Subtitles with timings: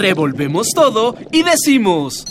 [0.00, 2.24] Revolvemos todo y decimos...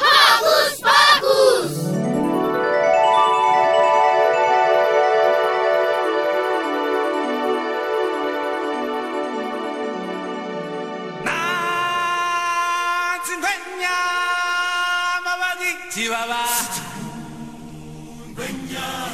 [0.00, 1.86] ¡Hocus Pocus!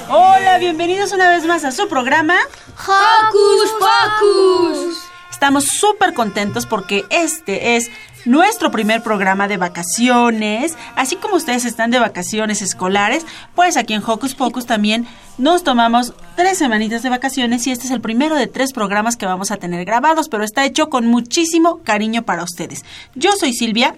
[0.09, 2.39] Hola, bienvenidos una vez más a su programa
[2.79, 5.02] Hocus Pocus.
[5.43, 7.91] Estamos súper contentos porque este es
[8.25, 10.77] nuestro primer programa de vacaciones.
[10.95, 15.05] Así como ustedes están de vacaciones escolares, pues aquí en Hocus Pocus también
[15.39, 19.27] nos tomamos tres semanitas de vacaciones y este es el primero de tres programas que
[19.27, 22.85] vamos a tener grabados, pero está hecho con muchísimo cariño para ustedes.
[23.17, 23.97] Yo soy Silvia,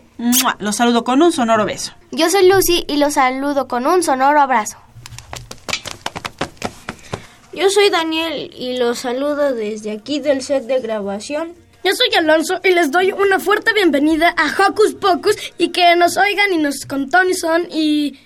[0.60, 1.92] los saludo con un sonoro beso.
[2.10, 4.78] Yo soy Lucy y los saludo con un sonoro abrazo.
[7.56, 11.52] Yo soy Daniel y los saludo desde aquí del set de grabación.
[11.84, 16.16] Yo soy Alonso y les doy una fuerte bienvenida a Hocus Pocus y que nos
[16.16, 18.18] oigan y nos con Tony Son y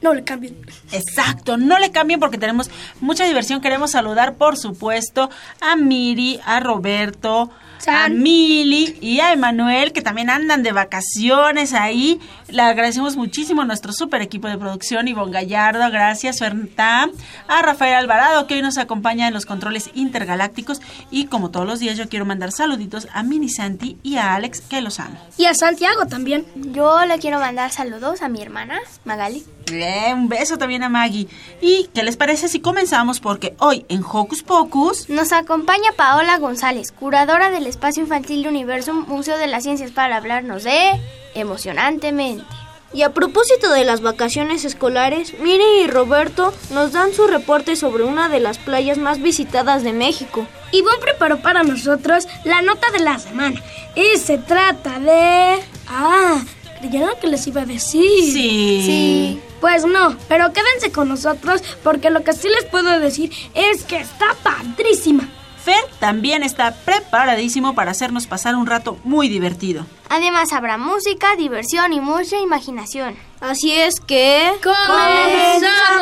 [0.00, 0.56] no le cambien.
[0.92, 2.70] Exacto, no le cambien porque tenemos
[3.00, 3.60] mucha diversión.
[3.60, 5.28] Queremos saludar, por supuesto,
[5.60, 7.50] a Miri, a Roberto,
[7.86, 8.08] a.
[8.08, 12.20] Mili y a Emanuel, que también andan de vacaciones ahí.
[12.48, 17.08] Le agradecemos muchísimo a nuestro super equipo de producción, Ivonne Gallardo, gracias, Fernta,
[17.48, 20.80] a Rafael Alvarado, que hoy nos acompaña en los controles intergalácticos.
[21.10, 24.60] Y como todos los días, yo quiero mandar saluditos a Mini Santi y a Alex,
[24.62, 25.18] que los amo.
[25.36, 26.44] Y a Santiago también.
[26.56, 29.44] Yo le quiero mandar saludos a mi hermana, Magali.
[29.70, 31.28] Un beso también a Maggie.
[31.60, 33.20] ¿Y qué les parece si comenzamos?
[33.20, 35.08] Porque hoy en Hocus Pocus...
[35.08, 40.16] Nos acompaña Paola González, curadora del Espacio Infantil de Universum, Museo de las Ciencias, para
[40.16, 41.00] hablarnos de
[41.34, 42.44] Emocionantemente.
[42.92, 48.02] Y a propósito de las vacaciones escolares, Miri y Roberto nos dan su reporte sobre
[48.02, 50.44] una de las playas más visitadas de México.
[50.72, 53.62] Ivonne preparó para nosotros la nota de la semana.
[53.94, 55.60] Y se trata de...
[55.86, 56.42] Ah,
[56.80, 58.24] ¿creyeron que les iba a decir?
[58.24, 58.82] Sí.
[58.84, 59.40] Sí.
[59.60, 63.98] Pues no, pero quédense con nosotros porque lo que sí les puedo decir es que
[63.98, 65.28] está padrísima.
[65.62, 69.84] Fer también está preparadísimo para hacernos pasar un rato muy divertido.
[70.08, 73.16] Además habrá música, diversión y mucha imaginación.
[73.40, 74.50] Así es que...
[74.62, 76.00] ¡Comenzamos!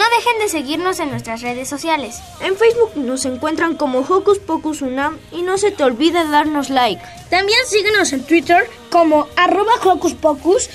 [0.00, 2.22] No dejen de seguirnos en nuestras redes sociales.
[2.40, 7.02] En Facebook nos encuentran como Hocus Pocus Unam y no se te olvide darnos like.
[7.28, 10.70] También síguenos en Twitter como arroba Hocus Pocus,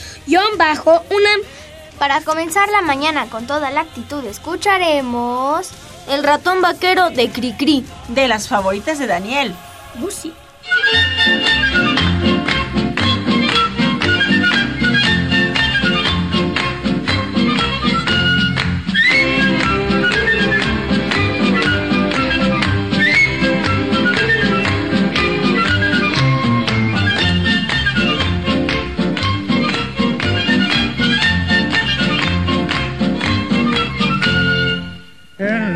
[0.60, 1.30] bajo, una...
[1.98, 5.72] Para comenzar la mañana con toda la actitud, escucharemos...
[6.08, 7.84] El ratón vaquero de Cricri.
[8.10, 9.56] De las favoritas de Daniel.
[10.00, 10.36] Lucy.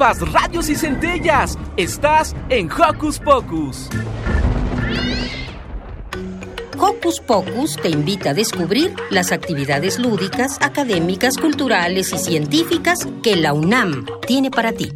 [0.00, 1.58] Chispas, radios y centellas.
[1.76, 3.90] Estás en Hocus Pocus.
[6.78, 13.52] Hocus Pocus te invita a descubrir las actividades lúdicas, académicas, culturales y científicas que la
[13.52, 14.90] UNAM tiene para ti.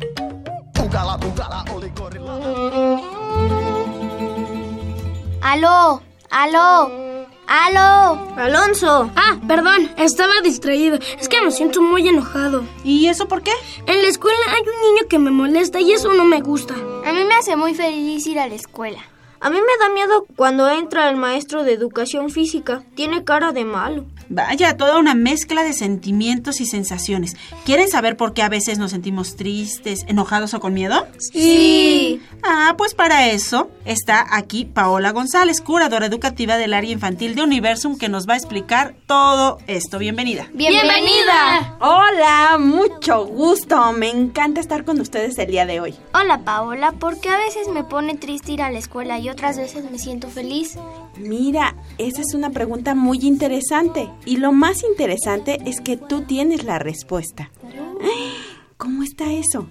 [5.43, 6.01] ¡Aló!
[6.31, 7.04] ¡Aló!
[7.47, 8.27] ¡Aló!
[8.37, 9.11] Alonso.
[9.17, 10.99] Ah, perdón, estaba distraído.
[11.21, 12.65] Es que me siento muy enojado.
[12.85, 13.53] ¿Y eso por qué?
[13.87, 16.75] En la escuela hay un niño que me molesta y eso no me gusta.
[16.75, 18.99] A mí me hace muy feliz ir a la escuela.
[19.41, 22.83] A mí me da miedo cuando entra el maestro de educación física.
[22.95, 24.07] Tiene cara de malo.
[24.29, 27.37] Vaya, toda una mezcla de sentimientos y sensaciones.
[27.65, 31.07] ¿Quieren saber por qué a veces nos sentimos tristes, enojados o con miedo?
[31.19, 32.21] Sí.
[32.43, 37.97] Ah, pues para eso está aquí Paola González, curadora educativa del área infantil de Universum,
[37.99, 39.99] que nos va a explicar todo esto.
[39.99, 40.49] Bienvenida.
[40.53, 41.77] Bienvenida.
[41.81, 43.93] Hola, mucho gusto.
[43.93, 45.95] Me encanta estar con ustedes el día de hoy.
[46.13, 49.57] Hola Paola, ¿por qué a veces me pone triste ir a la escuela y otras
[49.57, 50.77] veces me siento feliz?
[51.19, 54.11] Mira, esa es una pregunta muy interesante.
[54.25, 57.51] Y lo más interesante es que tú tienes la respuesta.
[58.77, 59.67] ¿Cómo está eso?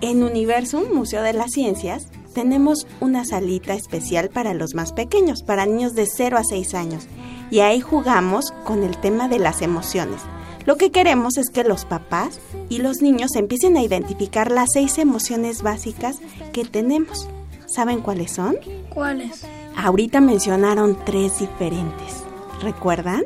[0.00, 5.66] En Universum, Museo de las Ciencias, tenemos una salita especial para los más pequeños, para
[5.66, 7.08] niños de 0 a 6 años.
[7.50, 10.20] Y ahí jugamos con el tema de las emociones.
[10.66, 14.98] Lo que queremos es que los papás y los niños empiecen a identificar las seis
[14.98, 16.20] emociones básicas
[16.52, 17.28] que tenemos.
[17.66, 18.56] ¿Saben cuáles son?
[18.90, 19.44] ¿Cuáles?
[19.76, 22.24] Ahorita mencionaron tres diferentes.
[22.60, 23.22] ¿Recuerdan?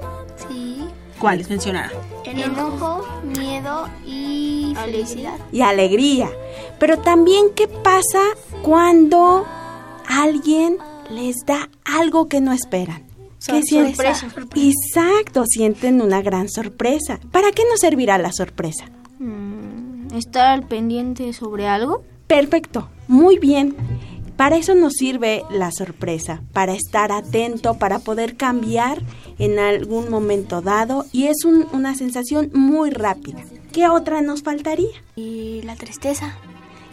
[0.48, 0.84] Sí.
[1.18, 1.98] ¿Cuáles mencionaron?
[2.24, 5.34] Enojo, miedo y felicidad.
[5.52, 6.28] Y alegría.
[6.78, 8.20] Pero también, ¿qué pasa
[8.62, 9.46] cuando
[10.06, 10.78] alguien
[11.10, 13.04] les da algo que no esperan?
[13.46, 13.94] ¿Qué sienten?
[13.94, 14.28] Sorpresa.
[14.56, 17.20] Exacto, sienten una gran sorpresa.
[17.30, 18.86] ¿Para qué nos servirá la sorpresa?
[19.18, 22.02] Mm, ¿Estar al pendiente sobre algo?
[22.26, 23.76] Perfecto, muy bien.
[24.36, 29.00] Para eso nos sirve la sorpresa, para estar atento, para poder cambiar
[29.38, 33.42] en algún momento dado y es un- una sensación muy rápida.
[33.72, 34.90] ¿Qué otra nos faltaría?
[35.16, 36.36] Y la tristeza.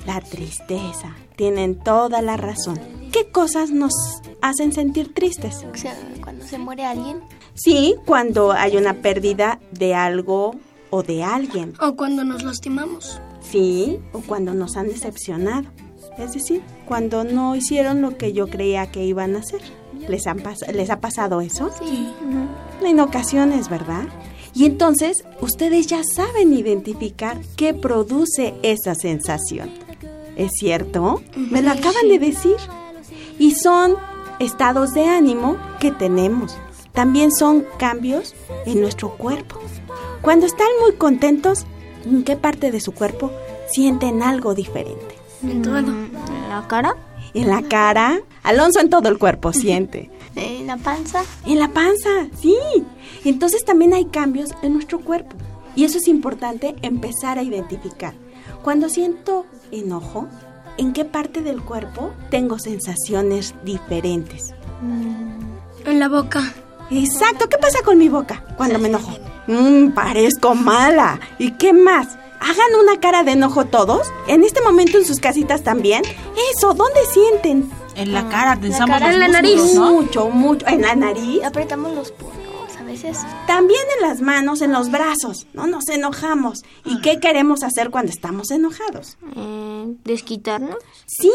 [0.05, 1.15] La tristeza.
[1.35, 2.79] Tienen toda la razón.
[3.11, 3.93] ¿Qué cosas nos
[4.41, 5.65] hacen sentir tristes?
[5.71, 7.19] O sea, cuando se muere alguien.
[7.55, 10.55] Sí, cuando hay una pérdida de algo
[10.91, 11.73] o de alguien.
[11.81, 13.19] O cuando nos lastimamos.
[13.41, 15.67] Sí, o cuando nos han decepcionado.
[16.17, 19.61] Es decir, cuando no hicieron lo que yo creía que iban a hacer.
[20.07, 21.69] ¿Les, han pas- ¿Les ha pasado eso?
[21.79, 22.07] Sí.
[22.83, 24.03] En ocasiones, ¿verdad?
[24.53, 29.69] Y entonces ustedes ya saben identificar qué produce esa sensación.
[30.35, 31.21] ¿Es cierto?
[31.35, 32.57] Me lo acaban de decir.
[33.39, 33.95] Y son
[34.39, 36.57] estados de ánimo que tenemos.
[36.93, 39.59] También son cambios en nuestro cuerpo.
[40.21, 41.65] Cuando están muy contentos,
[42.05, 43.31] ¿en qué parte de su cuerpo
[43.71, 45.15] sienten algo diferente?
[45.43, 45.77] En todo.
[45.77, 46.95] ¿En la cara?
[47.33, 48.21] En la cara.
[48.43, 50.11] Alonso en todo el cuerpo siente.
[50.35, 51.23] En la panza.
[51.45, 52.55] En la panza, sí.
[53.25, 55.35] Entonces también hay cambios en nuestro cuerpo.
[55.75, 58.13] Y eso es importante empezar a identificar.
[58.63, 60.27] Cuando siento enojo,
[60.77, 64.53] ¿en qué parte del cuerpo tengo sensaciones diferentes?
[65.85, 66.53] En la boca.
[66.89, 69.11] Exacto, ¿qué pasa con mi boca cuando me enojo?
[69.47, 71.19] Mmm, parezco mala.
[71.39, 72.17] ¿Y qué más?
[72.41, 74.11] Hagan una cara de enojo todos.
[74.27, 76.01] En este momento en sus casitas también.
[76.55, 77.69] Eso, ¿dónde sienten?
[77.95, 79.57] En la cara, tensamos cara, los en la nariz.
[79.57, 79.93] músculos, ¿no?
[79.93, 80.67] Mucho, mucho.
[80.67, 81.43] En la nariz.
[81.43, 83.17] Apretamos los puños a veces.
[83.45, 85.45] También en las manos, en los brazos.
[85.53, 86.63] No nos enojamos.
[86.83, 89.17] ¿Y qué queremos hacer cuando estamos enojados?
[89.35, 90.77] Eh, ¿Desquitarnos?
[91.05, 91.31] Sí.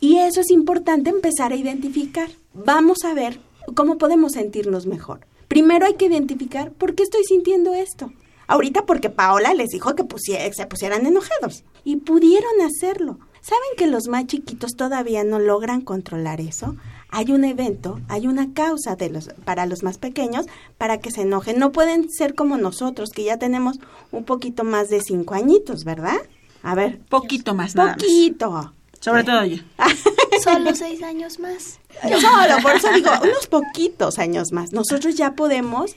[0.00, 2.28] Y eso es importante empezar a identificar.
[2.54, 3.40] Vamos a ver
[3.74, 5.20] cómo podemos sentirnos mejor.
[5.48, 8.12] Primero hay que identificar por qué estoy sintiendo esto.
[8.46, 10.04] Ahorita porque Paola les dijo que
[10.52, 11.64] se pusieran enojados.
[11.84, 13.18] Y pudieron hacerlo.
[13.40, 16.74] ¿Saben que los más chiquitos todavía no logran controlar eso?
[17.10, 20.46] Hay un evento, hay una causa de los, para los más pequeños
[20.78, 21.58] para que se enojen.
[21.58, 23.78] No pueden ser como nosotros, que ya tenemos
[24.10, 26.16] un poquito más de cinco añitos, ¿verdad?
[26.64, 27.98] A ver, Poquito más, nada más.
[28.02, 28.72] poquito.
[29.00, 29.58] Sobre todo yo.
[30.42, 31.78] Solo seis años más.
[32.02, 34.72] Solo, por eso digo, unos poquitos años más.
[34.72, 35.94] Nosotros ya podemos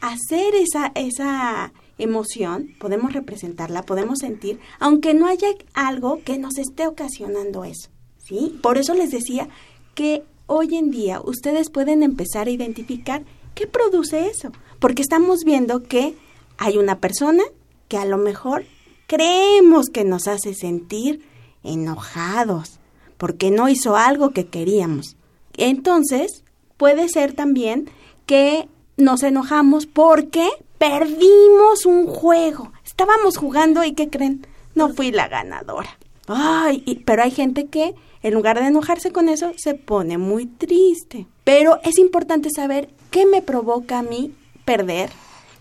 [0.00, 6.86] hacer esa, esa emoción, podemos representarla, podemos sentir, aunque no haya algo que nos esté
[6.86, 7.90] ocasionando eso.
[8.18, 8.58] ¿Sí?
[8.62, 9.48] Por eso les decía
[9.94, 13.24] que hoy en día ustedes pueden empezar a identificar
[13.54, 14.52] qué produce eso.
[14.78, 16.14] Porque estamos viendo que
[16.56, 17.42] hay una persona
[17.88, 18.64] que a lo mejor
[19.06, 21.22] creemos que nos hace sentir
[21.64, 22.78] enojados
[23.16, 25.16] porque no hizo algo que queríamos.
[25.56, 26.44] Entonces,
[26.76, 27.90] puede ser también
[28.26, 32.72] que nos enojamos porque perdimos un juego.
[32.84, 34.46] Estábamos jugando y ¿qué creen?
[34.74, 35.98] No fui la ganadora.
[36.26, 40.46] Ay, y- pero hay gente que en lugar de enojarse con eso se pone muy
[40.46, 41.26] triste.
[41.44, 45.10] Pero es importante saber qué me provoca a mí perder,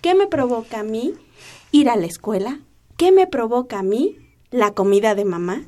[0.01, 1.13] qué me provoca a mí
[1.71, 2.59] ir a la escuela,
[2.97, 4.17] qué me provoca a mí
[4.51, 5.63] la comida de mamá,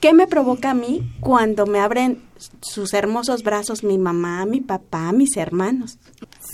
[0.00, 2.22] ¿Qué me provoca a mí cuando me abren
[2.60, 5.96] sus hermosos brazos mi mamá, mi papá, mis hermanos?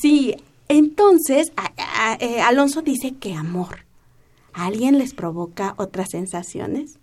[0.01, 0.37] Sí,
[0.71, 1.73] entonces a-
[2.13, 3.85] a- eh, Alonso dice que amor.
[4.53, 6.99] ¿A alguien les provoca otras sensaciones?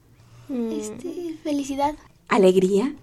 [0.49, 1.95] Este, felicidad.
[2.27, 2.93] ¿Alegría?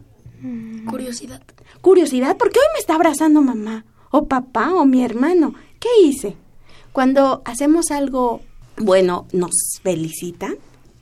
[0.89, 1.43] Curiosidad.
[1.81, 3.85] Curiosidad, ¿por qué hoy me está abrazando mamá?
[4.11, 5.55] O papá o mi hermano.
[5.81, 6.37] ¿Qué hice?
[6.93, 8.41] Cuando hacemos algo
[8.77, 9.53] bueno, ¿nos
[9.83, 10.57] felicitan?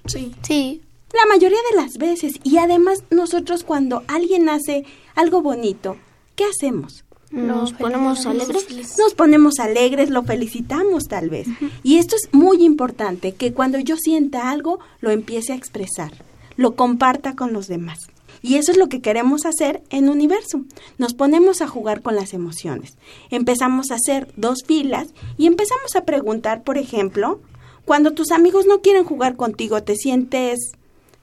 [0.07, 0.33] Sí.
[0.42, 0.83] Sí.
[1.12, 2.35] La mayoría de las veces.
[2.45, 5.97] Y además nosotros cuando alguien hace algo bonito,
[6.37, 7.04] ¿qué hacemos?
[7.32, 8.98] ¿Nos ponemos alegres?
[8.98, 11.48] Nos ponemos alegres, lo felicitamos tal vez.
[11.82, 16.12] Y esto es muy importante, que cuando yo sienta algo, lo empiece a expresar,
[16.56, 17.98] lo comparta con los demás.
[18.42, 20.62] Y eso es lo que queremos hacer en Universo.
[20.98, 22.98] Nos ponemos a jugar con las emociones.
[23.30, 25.08] Empezamos a hacer dos filas
[25.38, 27.40] y empezamos a preguntar, por ejemplo,
[27.84, 30.72] cuando tus amigos no quieren jugar contigo, ¿te sientes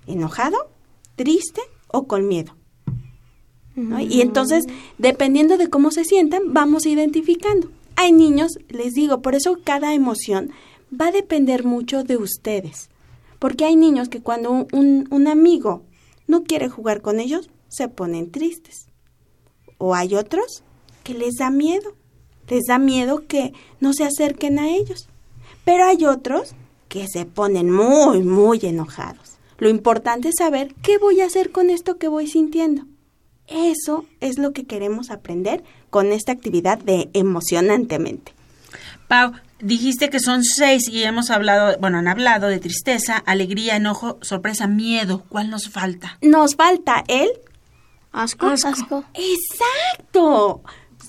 [0.08, 0.70] enojado,
[1.16, 2.59] triste o con miedo?
[3.80, 4.00] ¿No?
[4.00, 4.66] Y entonces,
[4.98, 7.70] dependiendo de cómo se sientan, vamos identificando.
[7.96, 10.52] Hay niños, les digo, por eso cada emoción
[11.00, 12.90] va a depender mucho de ustedes.
[13.40, 15.84] Porque hay niños que cuando un, un- un amigo
[16.28, 18.88] no quiere jugar con ellos, se ponen tristes.
[19.78, 20.64] O hay otros
[21.04, 21.94] que les da miedo.
[22.50, 25.08] Les da miedo que no se acerquen a ellos.
[25.66, 26.54] Pero hay otros
[26.88, 29.38] que se ponen muy, muy enojados.
[29.58, 32.84] Lo importante es saber qué voy a hacer con esto que voy sintiendo.
[33.50, 38.34] Eso es lo que queremos aprender con esta actividad de emocionantemente.
[39.08, 44.20] Pau, dijiste que son seis y hemos hablado, bueno, han hablado de tristeza, alegría, enojo,
[44.22, 45.24] sorpresa, miedo.
[45.30, 46.18] ¿Cuál nos falta?
[46.22, 47.30] Nos falta el
[48.12, 48.48] ¿Asco?
[48.48, 49.04] Asco.
[49.14, 50.62] Exacto.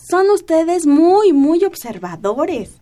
[0.09, 2.73] Son ustedes muy, muy observadores.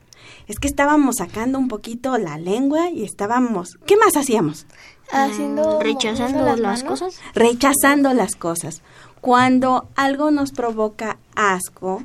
[0.47, 3.79] Es que estábamos sacando un poquito la lengua y estábamos...
[3.87, 4.67] ¿Qué más hacíamos?
[5.12, 5.81] Haciendo.
[5.81, 7.21] ¿Rechazando las cosas?
[7.35, 8.83] Rechazando las cosas.
[9.20, 12.02] Cuando algo nos provoca asco,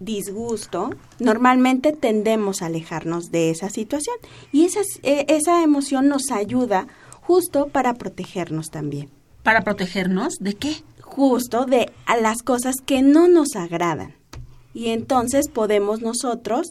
[0.00, 4.16] disgusto, normalmente tendemos a alejarnos de esa situación.
[4.52, 6.86] Y esa, eh, esa emoción nos ayuda
[7.20, 9.10] justo para protegernos también.
[9.42, 10.34] ¿Para protegernos?
[10.40, 10.82] ¿De qué?
[11.14, 14.16] justo de a las cosas que no nos agradan.
[14.72, 16.66] Y entonces podemos nosotros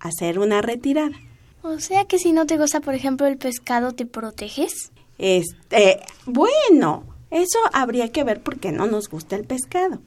[0.00, 1.16] hacer una retirada.
[1.62, 4.92] O sea que si no te gusta, por ejemplo, el pescado, ¿te proteges?
[5.18, 7.04] Este, bueno,
[7.42, 10.00] eso habría que ver por qué no nos gusta el pescado.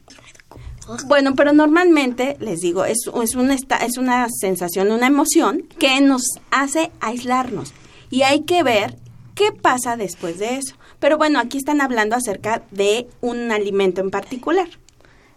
[1.06, 6.24] Bueno, pero normalmente, les digo, es, es, una, es una sensación, una emoción que nos
[6.50, 7.74] hace aislarnos.
[8.10, 8.98] Y hay que ver
[9.36, 10.76] qué pasa después de eso.
[11.00, 14.68] Pero bueno, aquí están hablando acerca de un alimento en particular,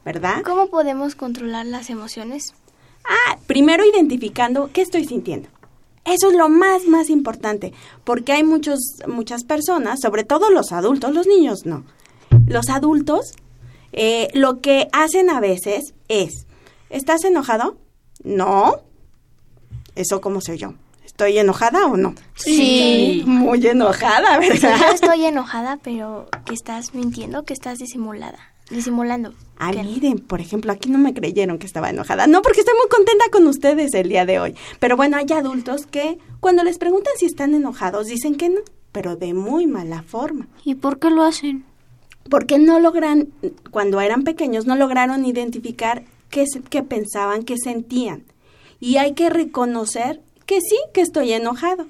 [0.05, 0.43] ¿verdad?
[0.43, 2.55] ¿Cómo podemos controlar las emociones?
[3.05, 5.49] Ah, primero identificando qué estoy sintiendo.
[6.05, 7.73] Eso es lo más, más importante,
[8.05, 11.85] porque hay muchos, muchas personas, sobre todo los adultos, los niños no.
[12.47, 13.35] Los adultos
[13.93, 16.47] eh, lo que hacen a veces es,
[16.91, 17.77] ¿estás enojado?
[18.25, 18.81] No.
[19.95, 20.75] Eso como soy yo.
[21.05, 22.15] ¿Estoy enojada o no?
[22.35, 23.23] Sí.
[23.27, 24.79] Muy enojada, Sí, ¿verdad?
[24.81, 28.39] yo estoy enojada, pero que estás mintiendo, que estás disimulada.
[28.71, 29.35] Disimulando.
[29.65, 32.27] Ah, miren, por ejemplo, aquí no me creyeron que estaba enojada.
[32.27, 34.57] No, porque estoy muy contenta con ustedes el día de hoy.
[34.81, 39.15] Pero bueno, hay adultos que cuando les preguntan si están enojados dicen que no, pero
[39.15, 40.49] de muy mala forma.
[40.65, 41.65] ¿Y por qué lo hacen?
[42.29, 43.29] Porque no logran,
[43.71, 48.25] cuando eran pequeños, no lograron identificar qué, qué pensaban, qué sentían.
[48.81, 51.87] Y hay que reconocer que sí, que estoy enojado.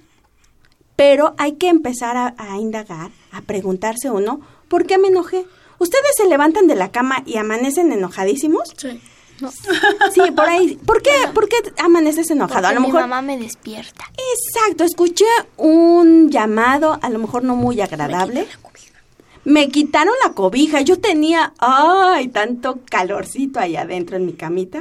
[0.95, 5.47] Pero hay que empezar a, a indagar, a preguntarse uno, ¿por qué me enojé?
[5.83, 8.73] ¿Ustedes se levantan de la cama y amanecen enojadísimos?
[8.77, 9.01] Sí.
[10.15, 10.77] Sí, por ahí.
[10.87, 12.61] ¿Por qué, ¿por qué amaneces enojado?
[12.61, 13.01] Porque a lo mi mejor.
[13.01, 14.05] mamá me despierta.
[14.37, 15.25] Exacto, escuché
[15.57, 18.47] un llamado, a lo mejor no muy agradable.
[19.45, 20.83] Me quitaron la cobija.
[20.83, 24.81] Yo tenía, ay, tanto calorcito ahí adentro en mi camita.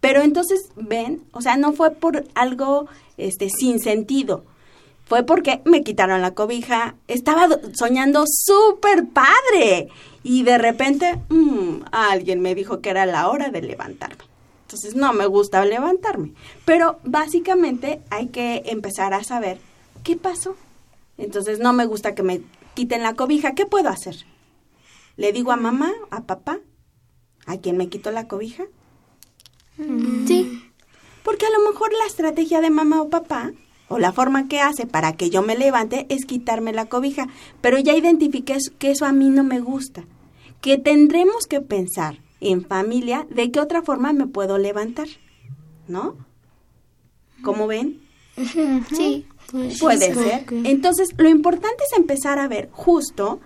[0.00, 2.86] Pero entonces, ven, o sea, no fue por algo
[3.18, 4.46] este sin sentido.
[5.06, 6.94] Fue porque me quitaron la cobija.
[7.08, 9.88] Estaba do- soñando súper padre.
[10.22, 14.24] Y de repente, mm, alguien me dijo que era la hora de levantarme.
[14.62, 16.32] Entonces no me gusta levantarme.
[16.64, 19.58] Pero básicamente hay que empezar a saber
[20.04, 20.56] qué pasó.
[21.18, 22.40] Entonces no me gusta que me
[22.74, 23.54] quiten la cobija.
[23.54, 24.16] ¿Qué puedo hacer?
[25.18, 26.58] ¿Le digo a mamá, a papá?
[27.44, 28.64] ¿A quién me quitó la cobija?
[30.26, 30.62] Sí.
[31.22, 33.52] Porque a lo mejor la estrategia de mamá o papá
[33.92, 37.28] o la forma que hace para que yo me levante es quitarme la cobija.
[37.60, 40.04] Pero ya identifiqué que eso a mí no me gusta.
[40.60, 45.08] Que tendremos que pensar en familia de qué otra forma me puedo levantar.
[45.88, 46.16] ¿No?
[47.42, 48.00] ¿Cómo ven?
[48.96, 49.26] Sí.
[49.80, 50.46] Puede ser.
[50.64, 53.40] Entonces, lo importante es empezar a ver justo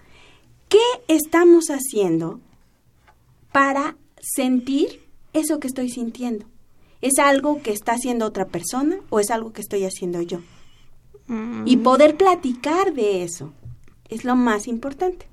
[0.69, 2.41] qué estamos haciendo
[3.51, 6.47] para sentir eso que estoy sintiendo.
[7.03, 10.41] ¿Es algo que está haciendo otra persona o es algo que estoy haciendo yo?
[11.65, 13.53] Y poder platicar de eso
[14.09, 15.27] es lo más importante.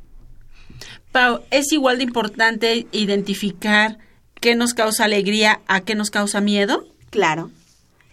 [1.11, 3.99] Pau, es igual de importante identificar
[4.41, 6.83] qué nos causa alegría a qué nos causa miedo.
[7.11, 7.51] Claro,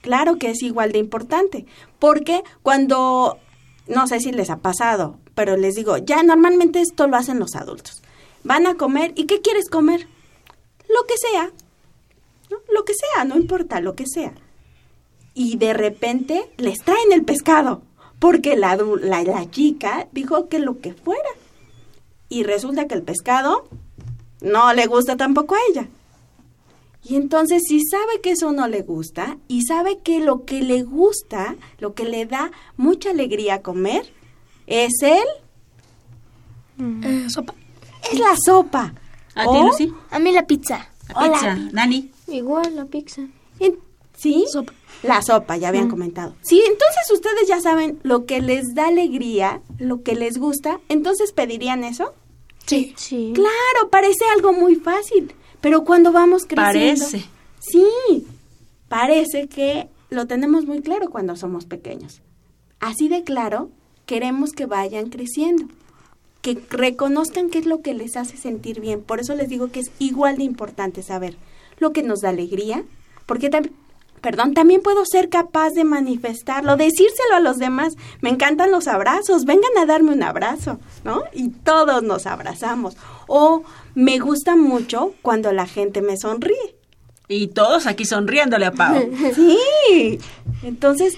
[0.03, 1.65] claro que es igual de importante,
[1.99, 3.39] porque cuando,
[3.89, 7.55] no sé si les ha pasado, pero les digo, ya normalmente esto lo hacen los
[7.55, 8.03] adultos.
[8.45, 10.07] Van a comer y ¿qué quieres comer?
[10.89, 11.51] Lo que sea,
[12.51, 12.59] ¿no?
[12.75, 14.33] Lo que sea, no importa, lo que sea.
[15.35, 17.83] Y de repente les traen el pescado,
[18.19, 21.29] porque la, la, la chica dijo que lo que fuera.
[22.29, 23.69] Y resulta que el pescado
[24.41, 25.89] no le gusta tampoco a ella.
[27.03, 30.83] Y entonces si sabe que eso no le gusta y sabe que lo que le
[30.83, 34.13] gusta, lo que le da mucha alegría comer,
[34.67, 35.25] es el,
[37.03, 37.55] Eh, sopa.
[38.13, 38.95] es la sopa.
[39.35, 39.95] ¿A O- ti, Lucy?
[40.11, 40.89] A mí la pizza.
[41.09, 41.59] La pizza.
[41.73, 42.11] Dani.
[42.31, 43.23] Igual la pizza.
[44.17, 44.45] ¿Sí?
[44.53, 44.75] Sopa.
[45.03, 46.35] La sopa, ya habían comentado.
[46.43, 51.33] Sí, entonces ustedes ya saben lo que les da alegría, lo que les gusta, entonces
[51.33, 52.13] pedirían eso.
[52.67, 52.93] Sí.
[52.97, 53.33] Sí.
[53.35, 57.07] Claro, parece algo muy fácil, pero cuando vamos creciendo...
[57.07, 57.25] Parece.
[57.61, 58.27] Sí,
[58.89, 62.21] parece que lo tenemos muy claro cuando somos pequeños.
[62.79, 63.71] Así de claro,
[64.05, 65.65] queremos que vayan creciendo,
[66.43, 69.03] que reconozcan qué es lo que les hace sentir bien.
[69.03, 71.37] Por eso les digo que es igual de importante saber
[71.81, 72.85] lo que nos da alegría,
[73.27, 73.71] porque tam-
[74.21, 77.95] perdón, también puedo ser capaz de manifestarlo, decírselo a los demás.
[78.21, 81.23] Me encantan los abrazos, vengan a darme un abrazo, ¿no?
[81.33, 82.97] Y todos nos abrazamos.
[83.27, 83.63] O
[83.95, 86.77] me gusta mucho cuando la gente me sonríe.
[87.29, 89.09] Y todos aquí sonriéndole a Pau.
[89.35, 90.19] Sí.
[90.63, 91.17] Entonces,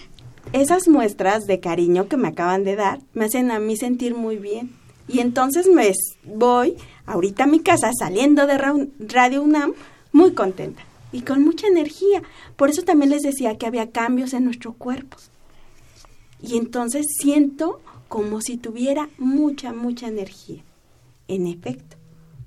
[0.53, 4.37] esas muestras de cariño que me acaban de dar me hacen a mí sentir muy
[4.37, 4.71] bien.
[5.09, 5.91] Y entonces me
[6.25, 9.73] voy ahorita a mi casa saliendo de Ra- Radio UNAM
[10.13, 12.23] muy contenta y con mucha energía.
[12.57, 15.17] Por eso también les decía que había cambios en nuestro cuerpo.
[16.41, 20.63] Y entonces siento como si tuviera mucha, mucha energía.
[21.29, 21.97] En efecto,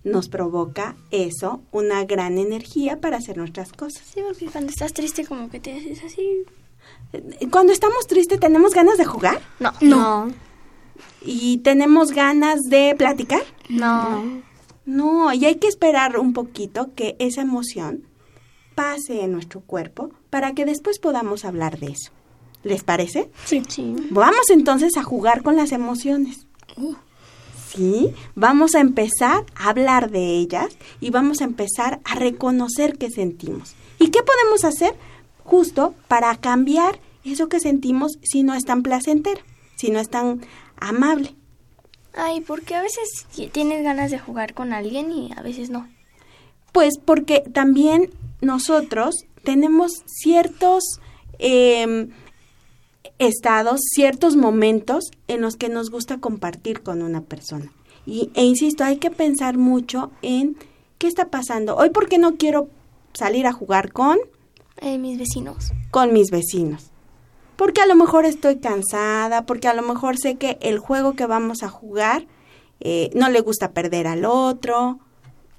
[0.03, 4.03] nos provoca eso una gran energía para hacer nuestras cosas.
[4.13, 6.43] Sí, porque cuando estás triste como que te haces así.
[7.49, 9.41] Cuando estamos tristes, ¿tenemos ganas de jugar?
[9.59, 9.71] No.
[9.81, 10.27] No.
[11.21, 13.41] ¿Y tenemos ganas de platicar?
[13.69, 14.23] No.
[14.23, 14.41] No,
[15.33, 18.03] y hay que esperar un poquito que esa emoción
[18.75, 22.11] pase en nuestro cuerpo para que después podamos hablar de eso.
[22.63, 23.29] ¿Les parece?
[23.45, 23.63] Sí.
[23.67, 23.95] Sí.
[24.09, 26.47] Vamos entonces a jugar con las emociones.
[27.69, 33.09] Sí, vamos a empezar a hablar de ellas y vamos a empezar a reconocer qué
[33.09, 33.75] sentimos.
[33.99, 34.95] ¿Y qué podemos hacer
[35.43, 39.41] justo para cambiar eso que sentimos si no es tan placentero,
[39.75, 40.41] si no es tan
[40.77, 41.35] amable?
[42.15, 45.87] Ay, porque a veces ti- tienes ganas de jugar con alguien y a veces no.
[46.71, 48.09] Pues porque también
[48.41, 50.83] nosotros tenemos ciertos
[51.39, 52.09] em,
[53.19, 57.71] estados, ciertos momentos en los que nos gusta compartir con una persona.
[58.05, 60.55] Y, e insisto, hay que pensar mucho en
[60.97, 61.75] qué está pasando.
[61.75, 62.69] Hoy, ¿por qué no quiero
[63.13, 64.17] salir a jugar con?
[64.81, 65.71] Eh, mis vecinos.
[65.91, 66.91] Con mis vecinos.
[67.55, 71.25] Porque a lo mejor estoy cansada, porque a lo mejor sé que el juego que
[71.25, 72.27] vamos a jugar
[72.79, 74.99] eh, no le gusta perder al otro.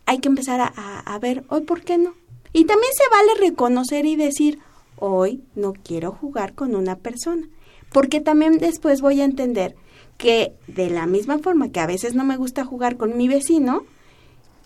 [0.05, 2.15] Hay que empezar a, a, a ver, hoy, ¿por qué no?
[2.53, 4.61] Y también se vale reconocer y decir,
[4.99, 7.49] hoy no quiero jugar con una persona.
[7.93, 9.75] Porque también después voy a entender
[10.19, 13.85] que de la misma forma que a veces no me gusta jugar con mi vecino,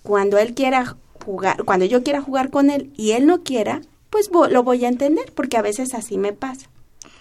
[0.03, 4.31] cuando él quiera jugar, cuando yo quiera jugar con él y él no quiera, pues
[4.33, 6.69] lo voy a entender, porque a veces así me pasa.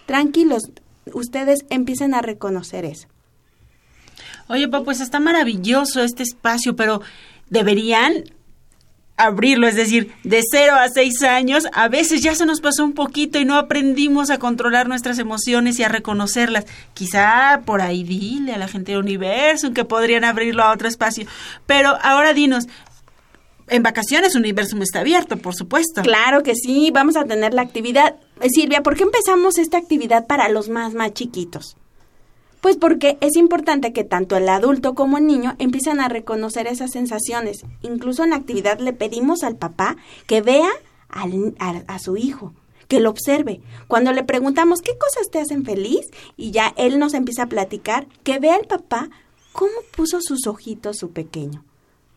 [0.09, 0.71] Tranquilos,
[1.13, 3.07] ustedes empiecen a reconocer eso.
[4.47, 7.03] Oye, papá, pues está maravilloso este espacio, pero
[7.51, 8.23] deberían
[9.17, 12.93] abrirlo, es decir, de 0 a 6 años, a veces ya se nos pasó un
[12.93, 16.65] poquito y no aprendimos a controlar nuestras emociones y a reconocerlas.
[16.95, 21.27] Quizá por ahí dile a la gente del universo que podrían abrirlo a otro espacio.
[21.67, 22.67] Pero ahora dinos,
[23.69, 26.01] en vacaciones Universum está abierto, por supuesto.
[26.01, 28.15] Claro que sí, vamos a tener la actividad.
[28.41, 31.77] Eh, Silvia, ¿por qué empezamos esta actividad para los más, más chiquitos?
[32.61, 36.91] Pues porque es importante que tanto el adulto como el niño empiecen a reconocer esas
[36.91, 37.63] sensaciones.
[37.81, 39.95] Incluso en la actividad le pedimos al papá
[40.27, 40.69] que vea
[41.09, 41.25] a,
[41.87, 42.53] a su hijo,
[42.89, 43.61] que lo observe.
[43.87, 48.07] Cuando le preguntamos qué cosas te hacen feliz y ya él nos empieza a platicar,
[48.23, 49.09] que vea al papá
[49.53, 51.63] cómo puso sus ojitos su pequeño,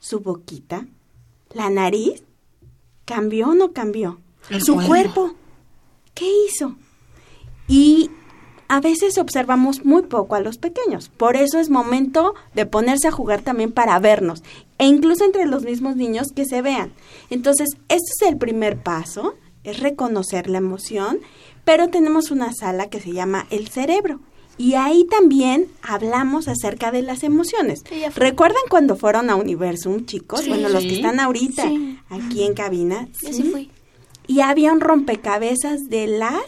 [0.01, 0.87] su boquita,
[1.55, 2.23] la nariz,
[3.05, 4.89] cambió o no cambió, El su cuerpo.
[4.89, 5.35] cuerpo,
[6.15, 6.77] ¿qué hizo?
[7.69, 8.11] Y
[8.69, 11.11] a veces observamos muy poco a los pequeños.
[11.11, 14.43] Por eso es momento de ponerse a jugar también para vernos.
[14.79, 16.93] E incluso entre los mismos niños que se vean.
[17.29, 21.21] Entonces, este es el primer paso, es reconocer la emoción,
[21.65, 24.21] pero tenemos una sala que se llama el cerebro.
[24.63, 27.83] Y ahí también hablamos acerca de las emociones.
[27.89, 28.03] Sí.
[28.15, 30.43] ¿Recuerdan cuando fueron a Universum, chicos?
[30.43, 30.49] Sí.
[30.51, 31.99] bueno, los que están ahorita Sí.
[32.11, 33.09] aquí en cabina.
[33.23, 33.71] Yo sí fui.
[34.29, 36.45] Y había un rompecabezas de las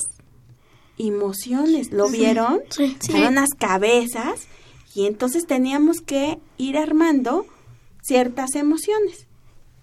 [0.99, 1.91] emociones.
[1.93, 2.61] ¿Lo vieron?
[2.71, 2.97] Sí.
[3.09, 4.47] Eran unas cabezas
[4.95, 7.47] y entonces teníamos que ir armando
[8.03, 9.27] ciertas emociones,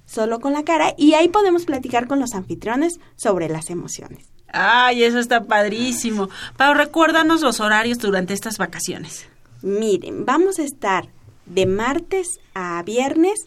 [0.06, 4.31] solo con la cara, y ahí podemos platicar con los anfitriones sobre las emociones.
[4.52, 6.30] Ay, eso está padrísimo.
[6.58, 9.28] Pau, recuérdanos los horarios durante estas vacaciones.
[9.62, 11.08] Miren, vamos a estar
[11.46, 13.46] de martes a viernes,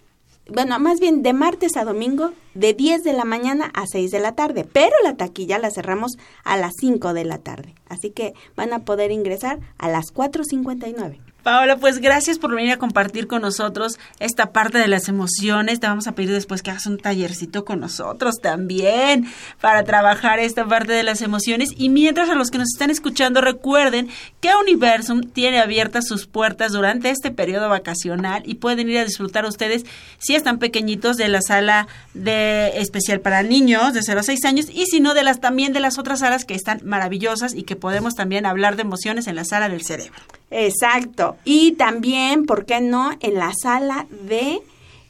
[0.48, 4.20] bueno, más bien de martes a domingo, de 10 de la mañana a 6 de
[4.20, 6.12] la tarde, pero la taquilla la cerramos
[6.44, 11.23] a las 5 de la tarde, así que van a poder ingresar a las 4.59.
[11.44, 15.78] Paola, pues gracias por venir a compartir con nosotros esta parte de las emociones.
[15.78, 19.26] Te vamos a pedir después que hagas un tallercito con nosotros también
[19.60, 21.68] para trabajar esta parte de las emociones.
[21.76, 24.08] Y mientras a los que nos están escuchando recuerden
[24.40, 29.44] que Universum tiene abiertas sus puertas durante este periodo vacacional y pueden ir a disfrutar
[29.44, 29.84] ustedes
[30.16, 34.66] si están pequeñitos de la sala de especial para niños de 0 a 6 años
[34.72, 37.76] y si no de las también de las otras salas que están maravillosas y que
[37.76, 40.22] podemos también hablar de emociones en la sala del cerebro.
[40.50, 41.33] Exacto.
[41.44, 44.60] Y también, ¿por qué no?, en la sala de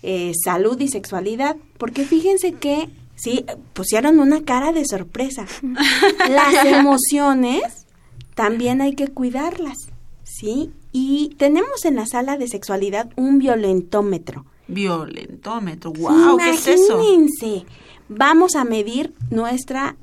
[0.03, 1.57] eh, salud y sexualidad.
[1.79, 5.47] Porque fíjense que, sí, pusieron una cara de sorpresa.
[6.29, 7.85] Las emociones
[8.35, 9.79] también hay que cuidarlas,
[10.23, 10.73] ¿sí?
[10.93, 14.45] Y tenemos en la sala de sexualidad un violentómetro.
[14.67, 17.01] Violentómetro, wow, ¿qué es eso?
[17.01, 17.67] Imagínense,
[18.09, 19.97] vamos a medir nuestra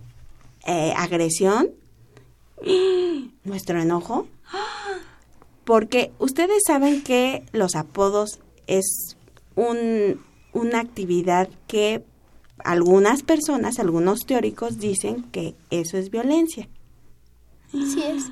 [0.65, 1.69] eh, agresión,
[3.43, 4.27] nuestro enojo,
[5.63, 9.17] porque ustedes saben que los apodos es
[9.55, 10.21] un,
[10.53, 12.03] una actividad que
[12.63, 16.67] algunas personas, algunos teóricos dicen que eso es violencia.
[17.71, 18.25] Sí es.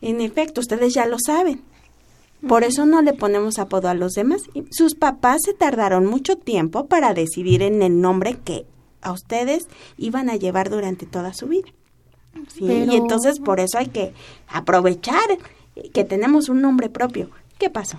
[0.00, 1.62] En efecto, ustedes ya lo saben.
[2.46, 4.42] Por eso no le ponemos apodo a los demás.
[4.70, 8.66] Sus papás se tardaron mucho tiempo para decidir en el nombre que
[9.00, 11.68] a ustedes iban a llevar durante toda su vida.
[12.52, 14.12] Sí, Pero- Y entonces por eso hay que
[14.48, 15.38] aprovechar
[15.92, 17.30] que tenemos un nombre propio.
[17.58, 17.98] ¿Qué pasó?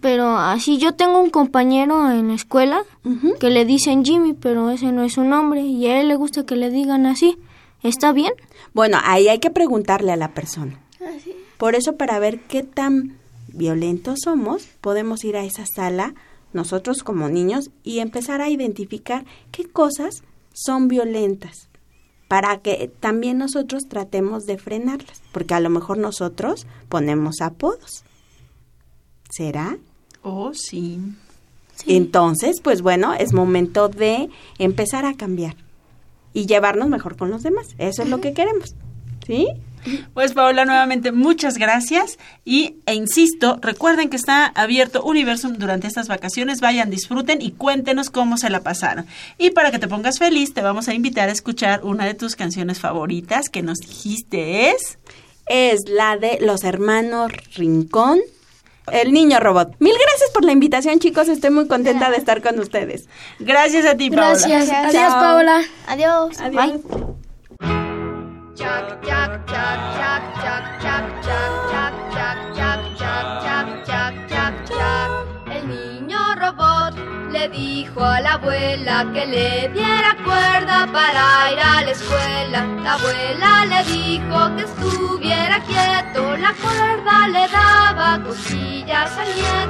[0.00, 2.82] Pero así yo tengo un compañero en la escuela
[3.38, 6.44] que le dicen Jimmy, pero ese no es su nombre y a él le gusta
[6.44, 7.38] que le digan así.
[7.82, 8.32] ¿Está bien?
[8.72, 10.80] Bueno, ahí hay que preguntarle a la persona.
[11.00, 11.10] Ah.
[11.58, 16.14] Por eso, para ver qué tan violentos somos, podemos ir a esa sala,
[16.52, 21.68] nosotros como niños, y empezar a identificar qué cosas son violentas,
[22.28, 28.04] para que también nosotros tratemos de frenarlas, porque a lo mejor nosotros ponemos apodos.
[29.30, 29.76] ¿Será?
[30.22, 31.00] Oh, sí.
[31.86, 35.56] Entonces, pues bueno, es momento de empezar a cambiar
[36.32, 37.68] y llevarnos mejor con los demás.
[37.78, 38.74] Eso es lo que queremos.
[39.26, 39.48] ¿Sí?
[40.14, 46.08] Pues Paola, nuevamente muchas gracias y e insisto, recuerden que está abierto Universum durante estas
[46.08, 49.06] vacaciones, vayan, disfruten y cuéntenos cómo se la pasaron.
[49.38, 52.36] Y para que te pongas feliz, te vamos a invitar a escuchar una de tus
[52.36, 54.98] canciones favoritas que nos dijiste es
[55.46, 58.20] Es la de los hermanos Rincón.
[58.92, 59.76] El niño robot.
[59.78, 61.28] Mil gracias por la invitación, chicos.
[61.28, 63.08] Estoy muy contenta de estar con ustedes.
[63.38, 64.32] Gracias a ti, Paola.
[64.32, 64.70] Gracias.
[64.70, 65.14] Adiós.
[65.14, 65.62] Paola.
[65.86, 66.38] Adiós.
[66.40, 66.80] Adiós.
[75.50, 76.94] El niño robot
[77.32, 82.64] le dijo a la abuela que le diera cuerda para ir a la escuela.
[82.84, 89.64] La abuela le dijo que estuviera quieto, la cuerda le daba cosillas al nieto.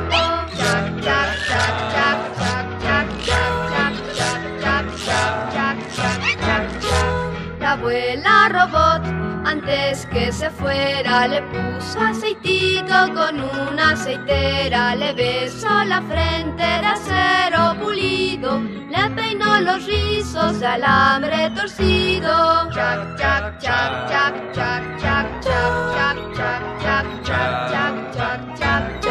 [7.74, 9.02] Abuela robot,
[9.44, 14.94] antes que se fuera, le puso aceitito con una aceitera.
[14.94, 22.70] Le besó la frente de acero pulido, le peinó los rizos de alambre torcido.
[22.70, 29.03] Chac, chac, chac, chac, chac, chac, chac, chac, chac, chac, chac,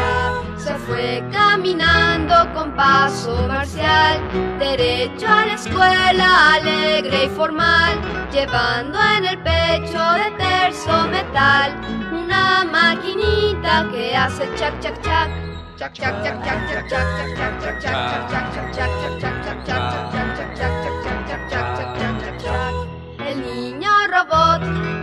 [0.94, 4.20] fue caminando con paso marcial,
[4.60, 8.00] derecho a la escuela, alegre y formal,
[8.32, 11.74] llevando en el pecho de terzo metal
[12.12, 15.30] una maquinita que hace chac chac chac.
[15.78, 16.44] Chac chac chac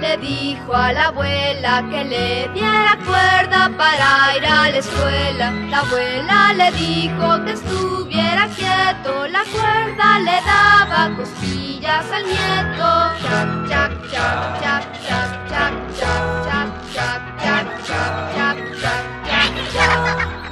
[0.01, 5.51] le dijo a la abuela que le diera cuerda para ir a la escuela.
[5.69, 12.51] La abuela le dijo que estuviera quieto, la cuerda le daba cosquillas al nieto.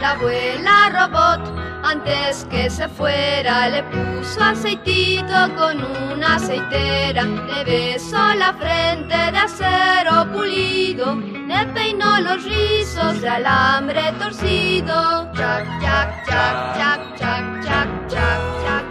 [0.00, 5.82] La abuela robot antes que se fuera le puso aceitito con
[6.12, 14.12] una aceitera, le besó la frente de acero pulido, le peinó los rizos de alambre
[14.18, 15.32] torcido.
[15.34, 18.84] Chac, chac, chac, chac, chac, chac, chac,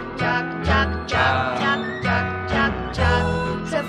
[0.64, 1.67] chac, chac,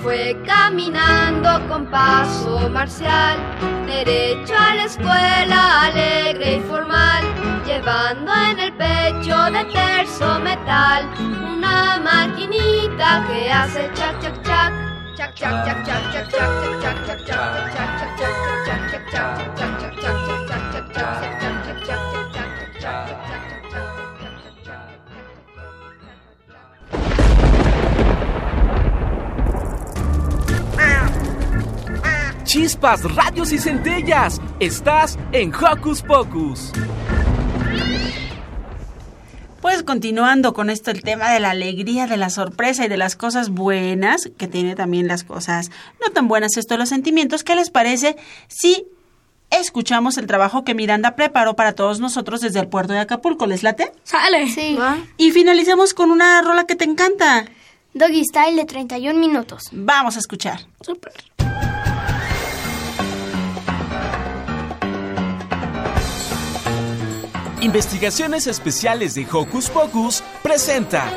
[0.02, 3.38] fue caminando con paso marcial,
[3.86, 7.24] derecho a la escuela, alegre y formal,
[7.66, 11.08] llevando en el pecho de terzo metal
[11.54, 14.74] una maquinita que hace chac chac chac.
[15.18, 16.48] Chac chac chac chac chac
[16.82, 18.40] chac chac chac chac chac
[20.72, 21.38] chac chac
[32.60, 34.41] Chispas, radios y centellas.
[34.60, 36.74] Estás en Hocus Pocus.
[39.62, 43.15] Pues continuando con esto, el tema de la alegría, de la sorpresa y de las
[43.15, 47.56] cosas buenas, que tiene también las cosas no tan buenas, esto de los sentimientos, ¿qué
[47.56, 48.17] les parece
[48.50, 48.86] si
[49.52, 53.48] escuchamos el trabajo que Miranda preparó para todos nosotros desde el puerto de Acapulco?
[53.48, 53.93] ¿Les late?
[54.04, 54.50] Sale.
[54.50, 54.78] Sí.
[55.15, 57.45] Y finalicemos con una rola que te encanta.
[57.93, 59.69] Doggy Style de 31 minutos.
[59.72, 60.60] Vamos a escuchar.
[60.82, 61.13] Súper.
[67.62, 71.12] Investigaciones Especiales de Hocus Pocus presenta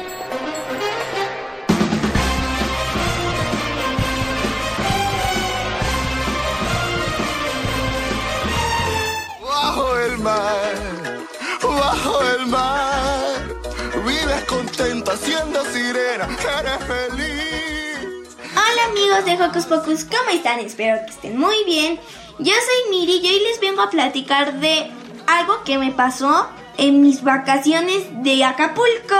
[9.40, 10.74] Bajo el mar,
[11.62, 13.54] bajo el mar,
[14.04, 16.26] vives contenta siendo sirena,
[16.58, 18.36] eres feliz.
[18.50, 20.58] Hola amigos de Hocus Pocus, ¿cómo están?
[20.58, 22.00] Espero que estén muy bien.
[22.40, 24.90] Yo soy Miri y hoy les vengo a platicar de
[25.38, 29.16] algo que me pasó en mis vacaciones de Acapulco.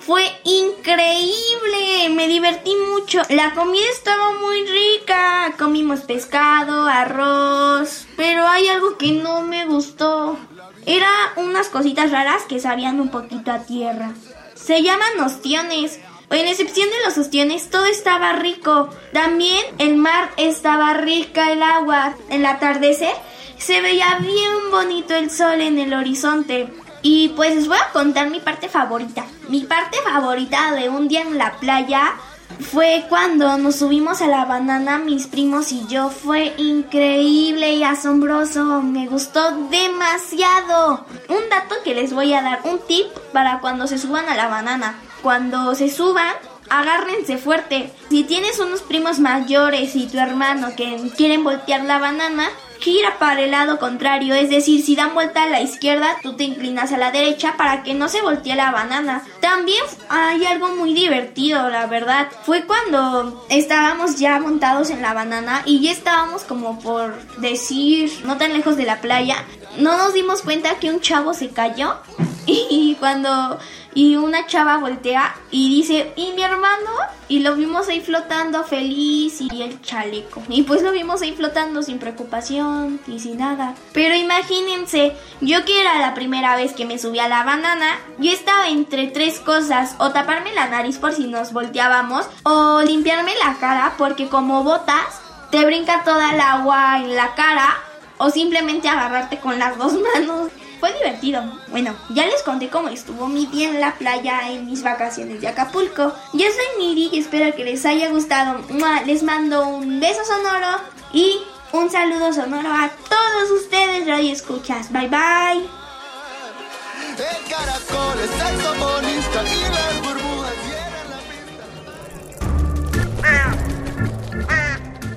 [0.00, 3.22] Fue increíble, me divertí mucho.
[3.28, 5.52] La comida estaba muy rica.
[5.58, 10.38] Comimos pescado, arroz, pero hay algo que no me gustó.
[10.86, 14.12] Era unas cositas raras que sabían un poquito a tierra.
[14.54, 15.98] Se llaman ostiones.
[16.30, 18.88] En excepción de los ostiones, todo estaba rico.
[19.12, 22.14] También el mar estaba rica, el agua.
[22.30, 23.14] El atardecer
[23.58, 26.68] se veía bien bonito el sol en el horizonte.
[27.02, 29.26] Y pues les voy a contar mi parte favorita.
[29.48, 32.14] Mi parte favorita de un día en la playa
[32.60, 36.10] fue cuando nos subimos a la banana mis primos y yo.
[36.10, 38.82] Fue increíble y asombroso.
[38.82, 41.06] Me gustó demasiado.
[41.28, 44.48] Un dato que les voy a dar, un tip para cuando se suban a la
[44.48, 44.98] banana.
[45.22, 46.34] Cuando se suban,
[46.70, 47.92] agárrense fuerte.
[48.08, 52.48] Si tienes unos primos mayores y tu hermano que quieren voltear la banana,
[52.80, 56.44] gira para el lado contrario, es decir, si dan vuelta a la izquierda, tú te
[56.44, 59.22] inclinas a la derecha para que no se voltee la banana.
[59.40, 62.28] También hay algo muy divertido, la verdad.
[62.44, 68.36] Fue cuando estábamos ya montados en la banana y ya estábamos como por decir, no
[68.36, 69.44] tan lejos de la playa.
[69.78, 71.96] No nos dimos cuenta que un chavo se cayó
[72.46, 73.58] y cuando
[73.96, 76.90] y una chava voltea y dice, ¿y mi hermano?
[77.28, 80.42] Y lo vimos ahí flotando feliz y el chaleco.
[80.50, 83.74] Y pues lo vimos ahí flotando sin preocupación y sin nada.
[83.94, 88.30] Pero imagínense, yo que era la primera vez que me subí a la banana, yo
[88.30, 93.54] estaba entre tres cosas, o taparme la nariz por si nos volteábamos, o limpiarme la
[93.54, 97.78] cara porque como botas, te brinca toda el agua en la cara,
[98.18, 100.50] o simplemente agarrarte con las dos manos.
[100.80, 101.42] Fue divertido.
[101.68, 105.48] Bueno, ya les conté cómo estuvo mi día en la playa en mis vacaciones de
[105.48, 106.12] Acapulco.
[106.34, 108.60] Yo soy Miri y espero que les haya gustado.
[109.06, 110.78] Les mando un beso sonoro
[111.14, 111.38] y
[111.72, 114.92] un saludo sonoro a todos ustedes, Radio Escuchas.
[114.92, 115.66] Bye bye.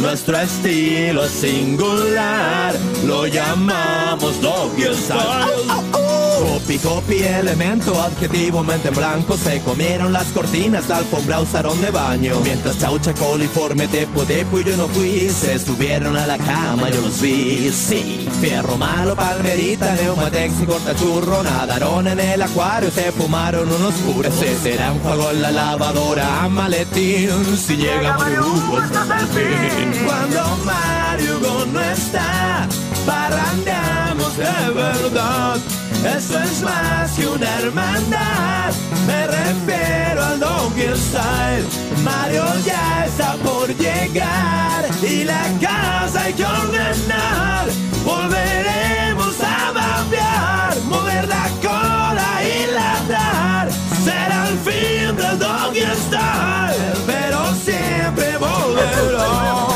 [0.00, 2.74] Nuestro estilo es singular,
[3.06, 6.14] lo llamamos Doggy Style.
[6.38, 9.36] Copy, copy, elemento, adjetivo, mente en blanco.
[9.36, 12.40] Se comieron las cortinas, la alfombra usaron de baño.
[12.42, 17.00] Mientras chaucha, coliforme, tepo, tepo y yo no fui Se subieron a la cama, yo
[17.00, 23.70] los vi, sí Fierro malo, palmerita, neumatex y cortachurro Nadaron en el acuario, se fumaron
[23.70, 27.30] unos puros Ese será un juego en la lavadora, maletín.
[27.56, 32.66] Si llega Mario Hugo, hasta el fin Cuando Mario no está
[33.06, 35.60] Parrandeamos de verdad
[36.04, 38.72] eso es más que una hermandad.
[39.06, 41.64] Me refiero al Donkey Style.
[42.04, 47.66] Mario ya está por llegar y la casa hay que ordenar.
[48.04, 53.70] Volveremos a babear, mover la cola y ladrar.
[54.04, 59.73] Será el fin del Donkey Style, pero siempre volverá.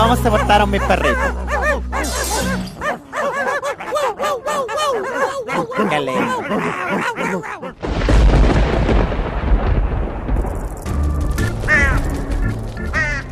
[0.00, 1.34] ¿Cómo se portaron mis perritos?
[6.00, 7.42] Lindo.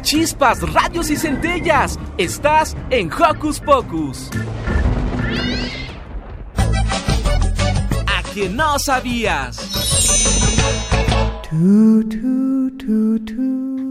[0.03, 1.99] Chispas, radios y centellas.
[2.19, 4.31] Estás en Hocus Pocus.
[8.07, 9.57] A que no sabías.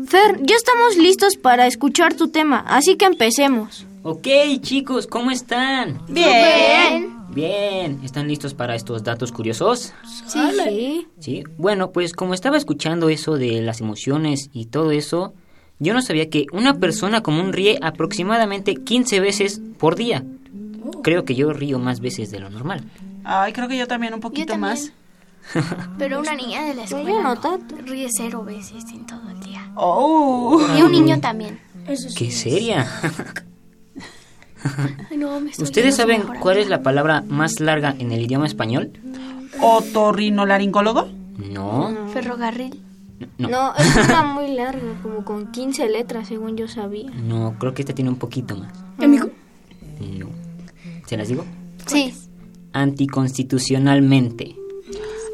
[0.07, 3.85] Fer, ya estamos listos para escuchar tu tema, así que empecemos.
[4.03, 4.25] Ok,
[4.61, 5.99] chicos, ¿cómo están?
[6.07, 7.13] Bien.
[7.29, 9.93] Bien, ¿están listos para estos datos curiosos?
[10.27, 11.07] Sí.
[11.19, 11.43] Sí.
[11.57, 15.33] Bueno, pues como estaba escuchando eso de las emociones y todo eso,
[15.79, 20.23] yo no sabía que una persona común ríe aproximadamente 15 veces por día.
[21.03, 22.85] Creo que yo río más veces de lo normal.
[23.25, 24.93] Ay, creo que yo también un poquito más.
[25.97, 27.59] Pero una niña de la escuela no, nota.
[27.85, 29.26] ríe cero veces en todo.
[29.77, 30.59] Oh.
[30.77, 31.59] Y un niño también.
[32.15, 32.85] ¡Qué seria!
[35.09, 38.47] Ay, no, me estoy ¿Ustedes saben cuál es la palabra más larga en el idioma
[38.47, 38.91] español?
[39.61, 41.07] ¿Otorrinolaringólogo?
[41.37, 41.95] No.
[42.11, 42.81] Ferrocarril.
[43.37, 43.49] No.
[43.49, 47.09] No, esta está muy larga, como con 15 letras, según yo sabía.
[47.11, 48.73] No, creo que este tiene un poquito más.
[48.99, 49.29] Amigo.
[49.99, 50.27] No.
[51.05, 51.45] ¿Se las digo?
[51.85, 52.13] Sí.
[52.73, 54.55] Anticonstitucionalmente.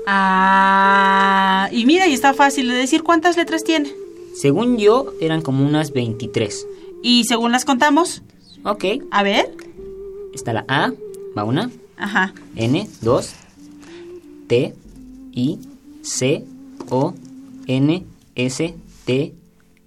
[0.06, 3.92] Ah, y mira, y está fácil de decir cuántas letras tiene.
[4.34, 6.68] Según yo, eran como unas 23.
[7.04, 8.24] Y según las contamos,
[8.64, 8.86] Ok.
[9.12, 9.56] a ver.
[10.34, 10.92] Está la A,
[11.38, 11.70] va una.
[11.98, 12.34] Ajá.
[12.56, 13.34] N, dos.
[14.48, 14.74] T,
[15.32, 15.60] I,
[16.02, 16.44] C,
[16.90, 17.14] O,
[17.68, 18.06] N,
[18.36, 18.76] S,
[19.06, 19.34] T,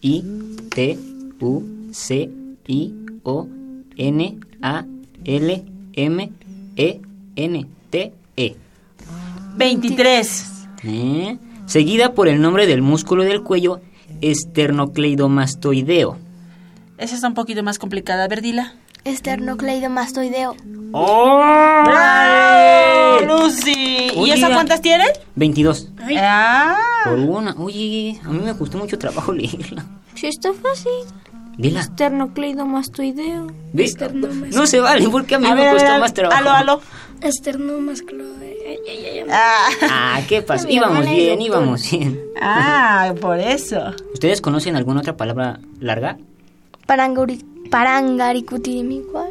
[0.00, 0.24] I,
[0.70, 0.98] T,
[1.40, 2.30] U, C,
[2.66, 3.48] I, O,
[3.96, 4.84] N, A,
[5.24, 6.30] L, M
[6.76, 7.00] E
[7.36, 8.56] N T E.
[9.56, 10.52] 23.
[10.84, 11.38] ¿Eh?
[11.66, 13.80] Seguida por el nombre del músculo del cuello
[14.20, 16.16] esternocleidomastoideo.
[16.98, 18.24] Esa está un poquito más complicada.
[18.24, 18.72] A ver, dila.
[19.04, 20.56] Esternocleidomastoideo.
[20.92, 21.82] ¡Oh!
[21.84, 24.10] ¡Bravo, Lucy!
[24.14, 25.04] ¿Y Oye, esa ya- cuántas tiene?
[25.36, 25.90] 22.
[26.18, 26.76] Ah.
[27.04, 27.54] Por una.
[27.58, 29.84] Oye, a mí me costó mucho trabajo leerla.
[30.14, 30.90] Sí, está fácil.
[31.58, 31.80] Dila.
[31.80, 33.46] Esternocleidomastoideo.
[33.72, 33.90] Ve,
[34.52, 36.38] No se vale, porque a mí A me ver, ver, más trabajo.
[36.38, 36.80] Aló, aló.
[38.66, 39.24] Ay, ay, ay, ay.
[39.90, 40.68] Ah, ¿qué pasó?
[40.68, 42.20] Íbamos bien, íbamos bien.
[42.40, 43.80] Ah, por eso.
[44.12, 46.18] ¿Ustedes conocen alguna otra palabra larga?
[46.86, 49.30] Paranguri- Parangaricutirimiguar.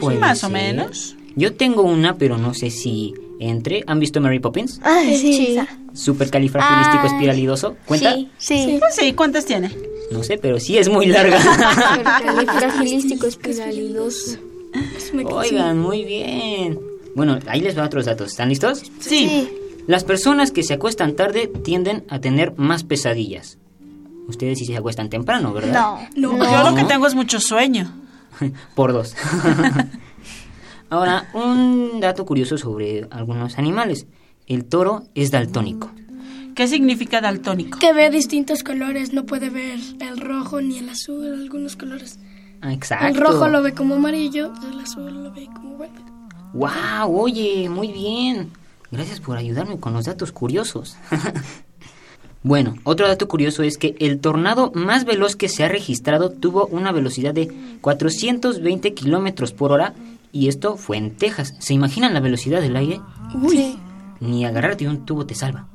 [0.00, 1.16] Puede más o menos.
[1.34, 3.82] Yo tengo una, pero no sé si entre.
[3.86, 4.80] ¿Han visto Mary Poppins?
[4.84, 5.58] Ah, sí.
[5.94, 7.76] Supercalifragilístico espiralidoso.
[7.86, 8.14] ¿Cuenta?
[8.14, 8.80] Sí, sí.
[8.92, 9.70] Sí, ¿cuántas tiene?
[10.10, 11.38] No sé, pero sí es muy larga.
[12.58, 14.38] Fragilístico espiralidoso.
[15.24, 16.78] Oigan, muy bien.
[17.14, 18.28] Bueno, ahí les va otros datos.
[18.28, 18.82] ¿Están listos?
[19.00, 19.48] Sí.
[19.86, 23.58] Las personas que se acuestan tarde tienden a tener más pesadillas.
[24.28, 26.08] Ustedes sí se acuestan temprano, ¿verdad?
[26.16, 26.38] No.
[26.38, 27.92] Yo lo que tengo es mucho sueño.
[28.74, 29.14] Por dos.
[30.90, 34.06] Ahora, un dato curioso sobre algunos animales.
[34.46, 35.90] El toro es daltónico.
[36.54, 37.78] ¿Qué significa daltónico?
[37.78, 42.18] Que ve distintos colores, no puede ver el rojo ni el azul, algunos colores.
[42.62, 43.06] Exacto.
[43.06, 45.94] El rojo lo ve como amarillo, el azul lo ve como verde.
[46.52, 47.20] ¡Wow!
[47.20, 48.50] Oye, muy bien.
[48.90, 50.96] Gracias por ayudarme con los datos curiosos.
[52.42, 56.66] bueno, otro dato curioso es que el tornado más veloz que se ha registrado tuvo
[56.66, 59.94] una velocidad de 420 kilómetros por hora
[60.30, 61.54] y esto fue en Texas.
[61.58, 63.00] ¿Se imaginan la velocidad del aire?
[63.48, 63.78] Sí.
[64.20, 65.66] Ni agarrarte un tubo te salva.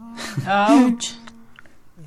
[0.47, 1.13] Ouch.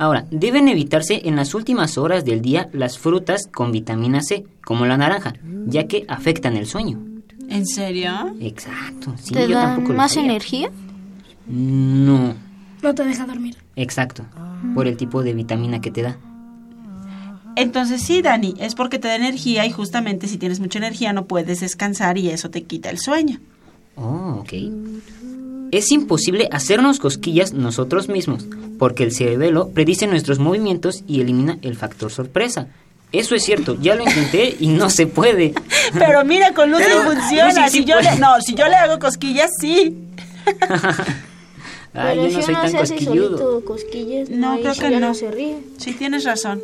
[0.01, 4.86] Ahora, deben evitarse en las últimas horas del día las frutas con vitamina C, como
[4.86, 5.34] la naranja,
[5.66, 6.98] ya que afectan el sueño.
[7.51, 8.11] ¿En serio?
[8.40, 9.12] Exacto.
[9.22, 10.30] Sí, ¿Te yo da tampoco lo más sabía.
[10.30, 10.70] energía?
[11.46, 12.34] No,
[12.82, 13.57] No te deja dormir.
[13.76, 14.24] exacto.
[14.74, 16.16] Por el tipo de vitamina que te da.
[17.57, 21.26] Entonces sí, Dani, es porque te da energía y justamente si tienes mucha energía no
[21.26, 23.38] puedes descansar y eso te quita el sueño.
[23.96, 24.53] Oh, ok.
[25.71, 28.45] Es imposible hacernos cosquillas nosotros mismos,
[28.79, 32.68] porque el cerebelo predice nuestros movimientos y elimina el factor sorpresa.
[33.12, 35.53] Eso es cierto, ya lo intenté y no se puede.
[35.99, 37.47] Pero mira, con Lucy Pero funciona.
[37.49, 39.97] Lucy sí si yo le, no, si yo le hago cosquillas, sí.
[41.93, 43.39] Ay, yo Pero no si soy uno tan se hace cosquilludo.
[43.39, 45.14] solito cosquillas, No, ahí creo sí que no.
[45.14, 45.59] se ríe.
[45.79, 46.61] Sí, tienes razón.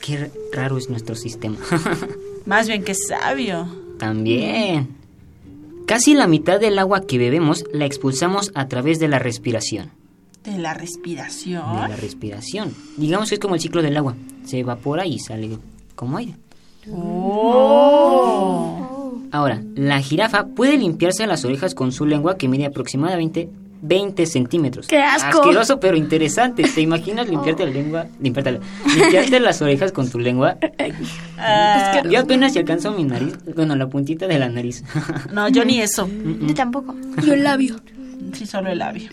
[0.00, 1.56] Qué r- raro es nuestro sistema.
[2.46, 3.66] Más bien que sabio.
[3.98, 4.88] También.
[5.92, 9.90] Casi la mitad del agua que bebemos la expulsamos a través de la respiración.
[10.42, 11.62] De la De respiración.
[11.62, 12.74] la respiración.
[12.96, 14.16] Digamos que es como el ciclo del agua.
[14.46, 15.58] Se evapora y sale
[15.94, 16.36] como aire.
[16.90, 19.18] Oh.
[19.32, 23.50] Ahora, la jirafa puede limpiarse las orejas con su lengua que mide aproximadamente
[23.82, 24.86] 20 centímetros.
[24.86, 25.40] ¡Qué asco!
[25.40, 26.62] Asqueroso pero interesante.
[26.62, 28.06] ¿Te imaginas limpiarte la lengua?
[28.20, 28.60] Limpiarte, la-
[28.96, 30.56] limpiarte las orejas con tu lengua.
[31.38, 34.82] Ah, Yo apenas si alcanzo mi nariz, bueno, la puntita de la nariz.
[35.32, 36.08] no, yo ni eso.
[36.40, 36.94] Yo tampoco.
[37.24, 37.76] Yo el labio.
[38.32, 39.10] Sí, solo el labio.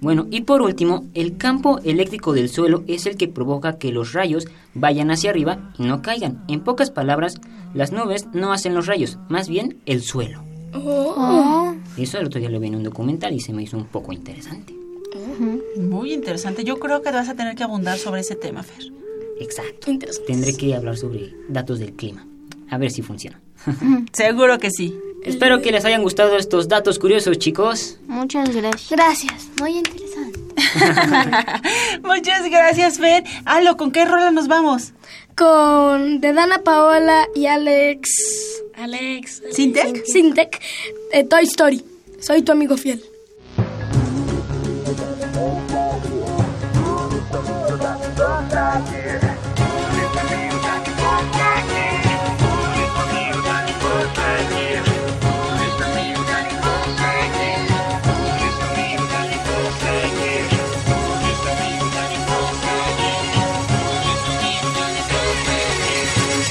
[0.00, 4.12] Bueno, y por último, el campo eléctrico del suelo es el que provoca que los
[4.12, 6.44] rayos vayan hacia arriba y no caigan.
[6.46, 7.40] En pocas palabras,
[7.74, 10.44] las nubes no hacen los rayos, más bien el suelo.
[10.72, 11.74] Oh.
[11.98, 14.12] Eso el otro día lo vi en un documental y se me hizo un poco
[14.12, 14.74] interesante.
[15.76, 16.64] Muy interesante.
[16.64, 18.92] Yo creo que vas a tener que abundar sobre ese tema, Fer.
[19.40, 19.90] Exacto.
[19.90, 20.32] Interesante.
[20.32, 22.26] Tendré que hablar sobre datos del clima.
[22.70, 23.40] A ver si funciona.
[24.12, 24.98] Seguro que sí.
[25.24, 27.98] Espero que les hayan gustado estos datos curiosos, chicos.
[28.06, 28.90] Muchas gracias.
[28.90, 29.48] Gracias.
[29.60, 30.38] Muy interesante.
[32.02, 33.24] Muchas gracias, Fer.
[33.44, 34.92] Alo, ¿con qué rola nos vamos?
[35.36, 38.08] Con de Dana Paola y Alex.
[38.78, 39.42] Alex.
[39.50, 40.04] ¿Sintec?
[40.06, 40.60] Sintec.
[41.12, 41.84] De Toy Story.
[42.20, 43.02] Soy tu amigo fiel.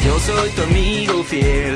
[0.05, 1.75] Yo soy tu amigo fiel.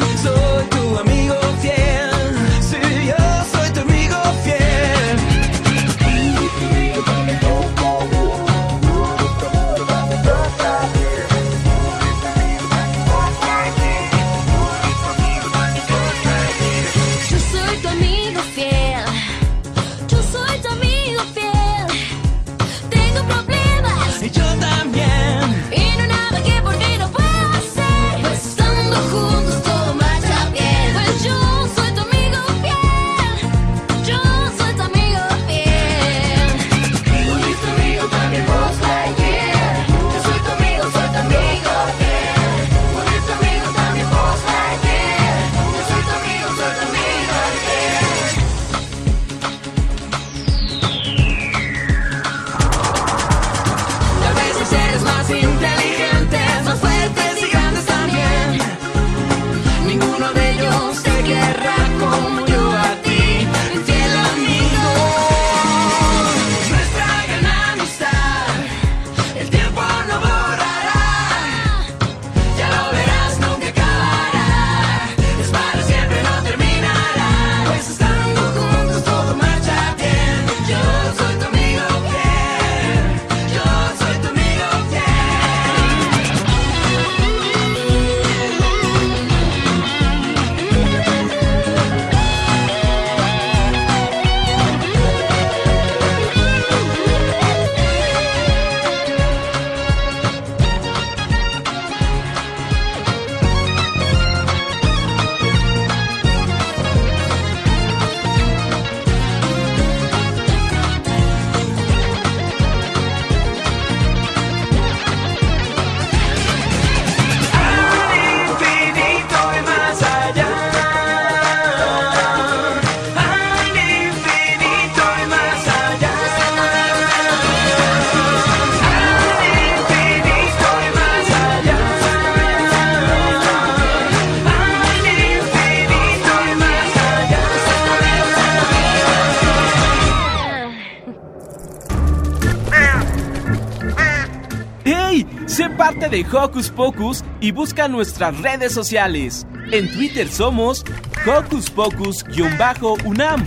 [146.11, 149.47] de Hocus Pocus y busca nuestras redes sociales.
[149.71, 150.83] En Twitter somos
[151.25, 153.45] Hocus Pocus-UNAM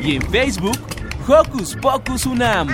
[0.00, 0.78] y en Facebook
[1.26, 2.68] Hocus Pocus UNAM.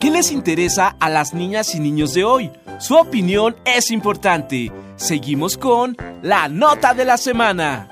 [0.00, 2.50] ¿Qué les interesa a las niñas y niños de hoy?
[2.80, 4.72] Su opinión es importante.
[4.96, 7.88] Seguimos con la nota de la semana.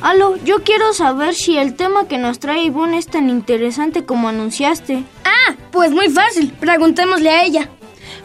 [0.00, 4.28] Alo, yo quiero saber si el tema que nos trae Ivonne es tan interesante como
[4.28, 5.02] anunciaste.
[5.24, 6.52] Ah, pues muy fácil.
[6.52, 7.70] Preguntémosle a ella.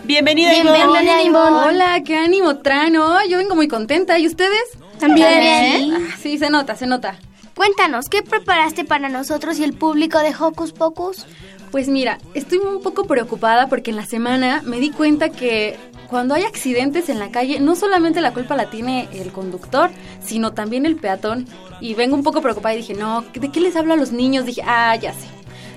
[0.03, 1.67] Bienvenida, Bienvenida, Ivonne.
[1.67, 3.29] Hola, qué ánimo traen hoy.
[3.29, 4.19] Yo vengo muy contenta.
[4.19, 4.77] ¿Y ustedes?
[4.99, 5.79] También.
[5.79, 5.93] ¿Sí?
[5.95, 7.17] Ah, sí, se nota, se nota.
[7.59, 11.25] Cuéntanos, ¿qué preparaste para nosotros y el público de Hocus Pocus?
[11.71, 16.35] Pues mira, estoy un poco preocupada porque en la semana me di cuenta que cuando
[16.35, 19.89] hay accidentes en la calle, no solamente la culpa la tiene el conductor,
[20.23, 21.47] sino también el peatón.
[21.81, 24.45] Y vengo un poco preocupada y dije, no, ¿de qué les hablo a los niños?
[24.45, 25.27] Dije, ah, ya sé.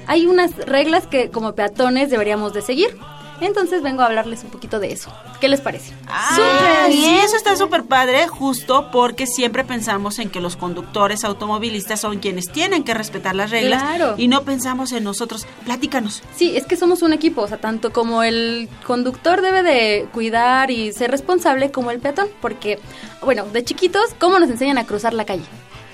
[0.07, 2.97] Hay unas reglas que como peatones deberíamos de seguir.
[3.43, 5.12] Entonces vengo a hablarles un poquito de eso.
[5.40, 5.93] ¿Qué les parece?
[6.09, 12.01] Ah, sí, eso está súper padre, justo porque siempre pensamos en que los conductores automovilistas
[12.01, 14.14] son quienes tienen que respetar las reglas Claro.
[14.16, 15.47] y no pensamos en nosotros.
[15.64, 16.22] Platícanos.
[16.36, 20.70] Sí, es que somos un equipo, o sea, tanto como el conductor debe de cuidar
[20.70, 22.78] y ser responsable como el peatón, porque,
[23.22, 25.43] bueno, de chiquitos, ¿cómo nos enseñan a cruzar la calle?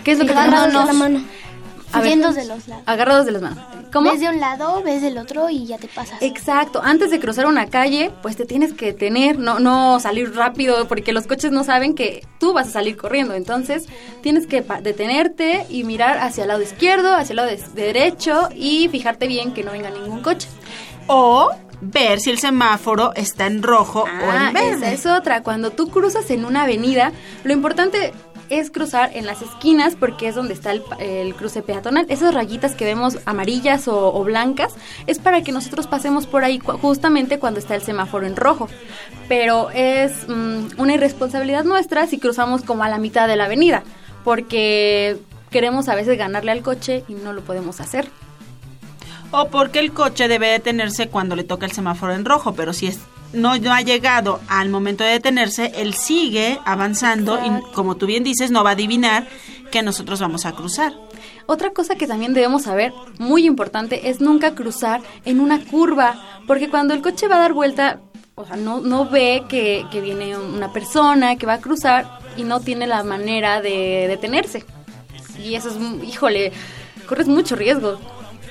[0.05, 0.73] ¿Qué es lo que tenemos?
[0.87, 1.23] la mano.
[1.93, 2.11] A ver.
[2.11, 2.83] Yendo de los lados.
[2.87, 3.59] Agarrados de las manos.
[3.93, 4.11] ¿Cómo?
[4.11, 6.21] Ves de un lado, ves del otro y ya te pasas.
[6.21, 10.87] Exacto, antes de cruzar una calle, pues te tienes que detener, no, no salir rápido,
[10.89, 13.33] porque los coches no saben que tú vas a salir corriendo.
[13.35, 13.87] Entonces,
[14.23, 18.89] tienes que detenerte y mirar hacia el lado izquierdo, hacia el lado de- derecho y
[18.89, 20.49] fijarte bien que no venga ningún coche.
[21.07, 24.71] O ver si el semáforo está en rojo o Ah, en verde.
[24.75, 25.43] esa es otra.
[25.45, 27.13] Cuando tú cruzas en una avenida,
[27.45, 28.13] lo importante
[28.51, 32.07] es cruzar en las esquinas porque es donde está el, el cruce peatonal.
[32.09, 34.75] Esas rayitas que vemos amarillas o, blancas
[35.07, 38.69] es para que nosotros pasemos por ahí justamente cuando está el semáforo en rojo.
[39.29, 43.83] Pero es mm, una irresponsabilidad nuestra si cruzamos como a la mitad de la avenida
[44.25, 45.19] porque
[45.51, 48.11] queremos a veces ganarle al coche y no lo podemos hacer.
[49.31, 52.87] O porque el coche debe detenerse cuando le toca el semáforo en rojo, pero si
[52.87, 53.01] es
[53.33, 58.25] no, no ha llegado al momento de detenerse, él sigue avanzando y como tú bien
[58.25, 59.27] dices, no va a adivinar
[59.71, 60.95] que nosotros vamos a cruzar.
[61.47, 66.69] Otra cosa que también debemos saber, muy importante, es nunca cruzar en una curva, porque
[66.69, 68.01] cuando el coche va a dar vuelta,
[68.35, 72.43] o sea, no, no ve que, que viene una persona que va a cruzar y
[72.45, 74.65] no tiene la manera de detenerse.
[75.43, 75.77] Y eso es,
[76.07, 76.53] híjole,
[77.09, 77.99] corres mucho riesgo.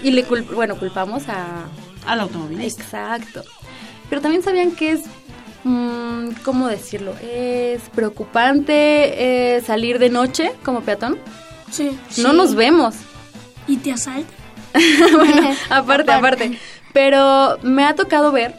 [0.01, 1.65] Y le cul- bueno, culpamos a...
[2.05, 2.84] Al automovilista.
[2.84, 3.43] Exacto.
[4.09, 5.01] Pero también sabían que es,
[5.63, 7.13] mm, ¿cómo decirlo?
[7.21, 11.17] Es preocupante eh, salir de noche como peatón.
[11.71, 11.97] Sí.
[12.17, 12.95] No nos vemos.
[13.67, 14.25] ¿Y te asaltan?
[15.13, 16.59] bueno, aparte, aparte.
[16.93, 18.55] Pero me ha tocado ver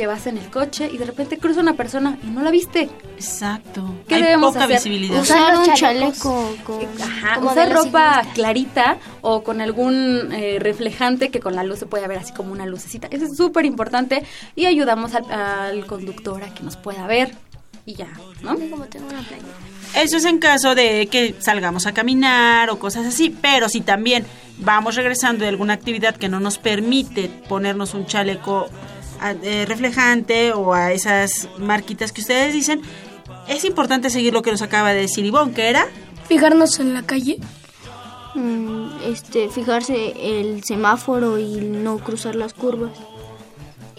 [0.00, 2.88] que vas en el coche y de repente cruza una persona y no la viste.
[3.16, 3.96] Exacto.
[4.08, 4.76] ¿Qué Hay debemos poca hacer?
[4.78, 5.20] visibilidad.
[5.20, 6.78] Usar un chaleco con...
[7.02, 12.08] Ajá, usar ropa clarita o con algún eh, reflejante que con la luz se pueda
[12.08, 13.08] ver así como una lucecita.
[13.10, 14.24] Eso es súper importante
[14.56, 17.34] y ayudamos al, al conductor a que nos pueda ver
[17.84, 18.08] y ya,
[18.40, 18.54] ¿no?
[18.54, 19.44] Como tengo una playa.
[19.96, 24.24] Eso es en caso de que salgamos a caminar o cosas así, pero si también
[24.60, 28.70] vamos regresando de alguna actividad que no nos permite ponernos un chaleco
[29.66, 32.80] reflejante o a esas marquitas que ustedes dicen,
[33.48, 35.86] es importante seguir lo que nos acaba de decir Ivonne, que era
[36.30, 37.38] Fijarnos en la calle.
[38.36, 42.92] Mm, este, fijarse el semáforo y no cruzar las curvas.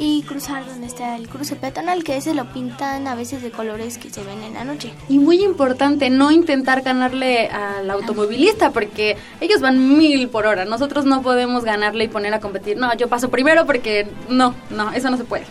[0.03, 3.99] Y cruzar donde está el cruce peatonal, que ese lo pintan a veces de colores
[3.99, 4.91] que se ven en la noche.
[5.07, 10.65] Y muy importante, no intentar ganarle al automovilista porque ellos van mil por hora.
[10.65, 12.77] Nosotros no podemos ganarle y poner a competir.
[12.77, 15.45] No, yo paso primero porque no, no, eso no se puede.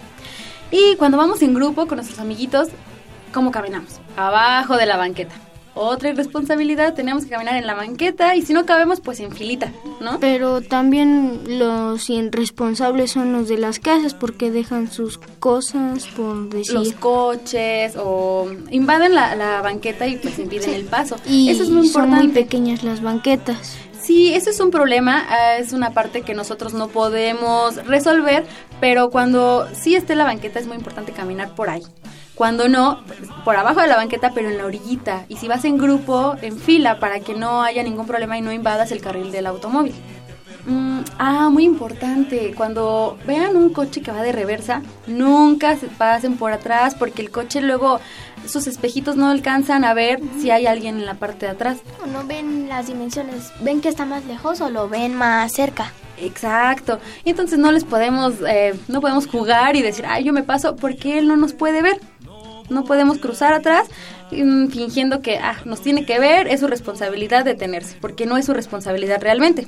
[0.72, 2.70] Y cuando vamos en grupo con nuestros amiguitos,
[3.32, 4.00] ¿cómo caminamos?
[4.16, 5.36] Abajo de la banqueta.
[5.74, 9.72] Otra irresponsabilidad, tenemos que caminar en la banqueta y si no cabemos, pues en filita,
[10.00, 10.18] ¿no?
[10.20, 16.74] Pero también los irresponsables son los de las casas porque dejan sus cosas, por decir.
[16.74, 21.16] Los coches o invaden la, la banqueta y pues impiden el paso.
[21.26, 22.24] y eso es muy son importante.
[22.24, 23.76] muy pequeñas las banquetas.
[24.00, 28.44] Sí, eso es un problema, ah, es una parte que nosotros no podemos resolver,
[28.80, 31.82] pero cuando sí esté la banqueta es muy importante caminar por ahí.
[32.40, 33.00] Cuando no,
[33.44, 35.26] por abajo de la banqueta, pero en la orillita.
[35.28, 38.50] Y si vas en grupo, en fila, para que no haya ningún problema y no
[38.50, 39.92] invadas el carril del automóvil.
[40.64, 42.54] Mm, ah, muy importante.
[42.56, 47.30] Cuando vean un coche que va de reversa, nunca se pasen por atrás porque el
[47.30, 48.00] coche luego
[48.46, 51.80] sus espejitos no alcanzan a ver si hay alguien en la parte de atrás.
[52.02, 55.92] O no ven las dimensiones, ven que está más lejos o lo ven más cerca.
[56.16, 57.00] Exacto.
[57.22, 60.74] Y entonces no les podemos, eh, no podemos jugar y decir, ay, yo me paso
[60.74, 62.00] porque él no nos puede ver.
[62.70, 63.88] No podemos cruzar atrás
[64.30, 68.46] mm, fingiendo que ah, nos tiene que ver, es su responsabilidad detenerse, porque no es
[68.46, 69.66] su responsabilidad realmente.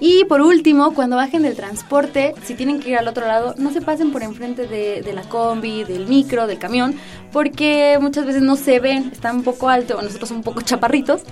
[0.00, 3.72] Y por último, cuando bajen del transporte, si tienen que ir al otro lado, no
[3.72, 6.94] se pasen por enfrente de, de la combi, del micro, del camión,
[7.32, 11.22] porque muchas veces no se ven, están un poco alto, o nosotros un poco chaparritos,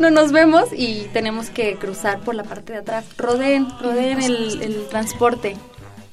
[0.00, 3.04] no nos vemos y tenemos que cruzar por la parte de atrás.
[3.16, 5.56] Rodeen, rodeen el, el transporte.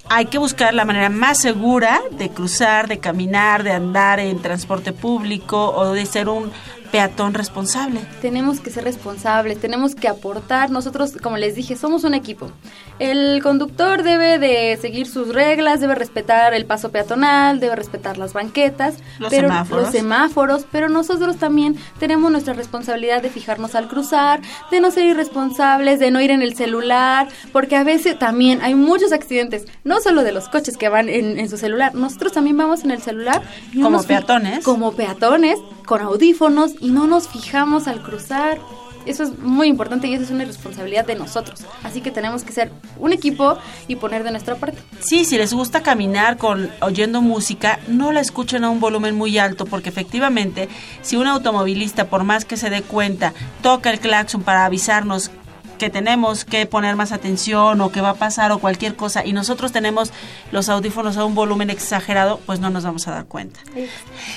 [0.10, 4.92] Hay que buscar la manera más segura de cruzar, de caminar, de andar en transporte
[4.92, 6.52] público o de ser un
[6.94, 8.02] peatón responsable.
[8.22, 10.70] Tenemos que ser responsables, tenemos que aportar.
[10.70, 12.52] Nosotros, como les dije, somos un equipo.
[13.00, 18.34] El conductor debe de seguir sus reglas, debe respetar el paso peatonal, debe respetar las
[18.34, 19.84] banquetas, Los pero, semáforos.
[19.86, 25.06] los semáforos, pero nosotros también tenemos nuestra responsabilidad de fijarnos al cruzar, de no ser
[25.06, 30.00] irresponsables, de no ir en el celular, porque a veces también hay muchos accidentes, no
[30.00, 33.02] solo de los coches que van en, en su celular, nosotros también vamos en el
[33.02, 33.42] celular.
[33.82, 34.64] Como peatones.
[34.64, 38.60] Como peatones, con audífonos y no nos fijamos al cruzar.
[39.06, 41.62] Eso es muy importante y eso es una responsabilidad de nosotros.
[41.84, 43.58] Así que tenemos que ser un equipo
[43.88, 44.78] y poner de nuestra parte.
[45.00, 49.38] Sí, si les gusta caminar con oyendo música, no la escuchen a un volumen muy
[49.38, 50.68] alto porque efectivamente,
[51.02, 55.32] si un automovilista por más que se dé cuenta, toca el claxon para avisarnos
[55.78, 59.34] que tenemos que poner más atención o que va a pasar o cualquier cosa y
[59.34, 60.12] nosotros tenemos
[60.52, 63.60] los audífonos a un volumen exagerado, pues no nos vamos a dar cuenta.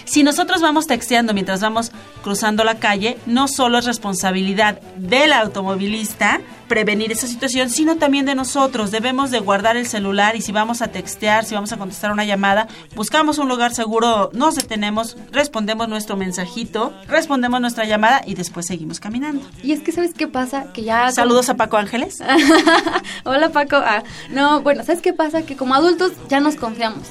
[0.05, 6.41] Si nosotros vamos texteando mientras vamos cruzando la calle, no solo es responsabilidad del automovilista
[6.69, 8.91] prevenir esa situación, sino también de nosotros.
[8.91, 12.25] Debemos de guardar el celular y si vamos a textear, si vamos a contestar una
[12.25, 18.67] llamada, buscamos un lugar seguro, nos detenemos, respondemos nuestro mensajito, respondemos nuestra llamada y después
[18.67, 19.47] seguimos caminando.
[19.63, 20.73] Y es que, ¿sabes qué pasa?
[20.73, 21.11] Que ya...
[21.13, 22.19] Saludos a Paco Ángeles.
[23.25, 23.77] Hola Paco.
[23.77, 25.43] Ah, no, bueno, ¿sabes qué pasa?
[25.43, 27.03] Que como adultos ya nos confiamos.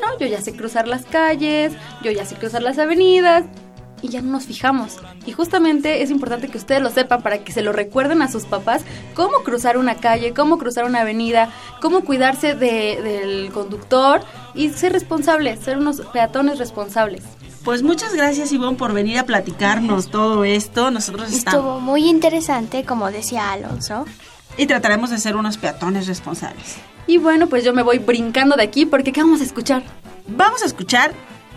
[0.00, 1.72] No, yo ya sé cruzar las calles,
[2.02, 3.44] yo ya sé cruzar las avenidas
[4.02, 4.98] y ya no nos fijamos.
[5.24, 8.44] Y justamente es importante que ustedes lo sepan para que se lo recuerden a sus
[8.44, 8.82] papás
[9.14, 11.50] cómo cruzar una calle, cómo cruzar una avenida,
[11.80, 14.20] cómo cuidarse de- del conductor
[14.54, 17.22] y ser responsables, ser unos peatones responsables.
[17.64, 20.90] Pues muchas gracias Ivonne por venir a platicarnos todo esto.
[20.90, 24.04] Nosotros estamos Estuvo muy interesante, como decía Alonso.
[24.58, 26.76] y trataremos de ser unos peatones responsables.
[27.06, 29.82] Y bueno, pues yo me voy brincando de aquí porque ¿qué vamos a escuchar?
[30.26, 31.12] Vamos a escuchar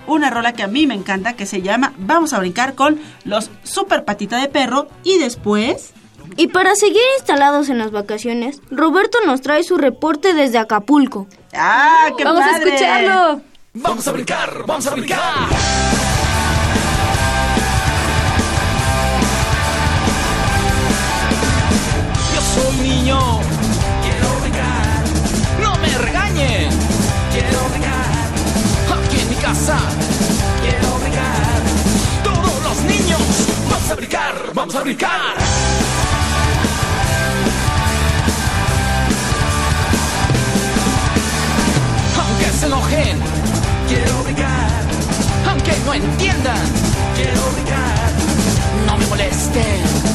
[0.07, 3.49] una rola que a mí me encanta que se llama Vamos a brincar con los
[3.63, 5.93] Super Patita de Perro y después...
[6.37, 11.27] Y para seguir instalados en las vacaciones, Roberto nos trae su reporte desde Acapulco.
[11.53, 13.41] ¡Ah, qué Vamos a escucharlo.
[13.73, 15.21] Vamos a brincar, vamos a brincar.
[30.61, 31.61] Quiero brincar.
[32.23, 33.21] Todos los niños,
[33.69, 35.35] vamos a brincar, vamos a brincar.
[42.19, 43.17] Aunque se enojen,
[43.87, 44.81] quiero brincar.
[45.49, 46.67] Aunque no entiendan,
[47.15, 48.11] quiero brincar.
[48.87, 50.14] No me molesten,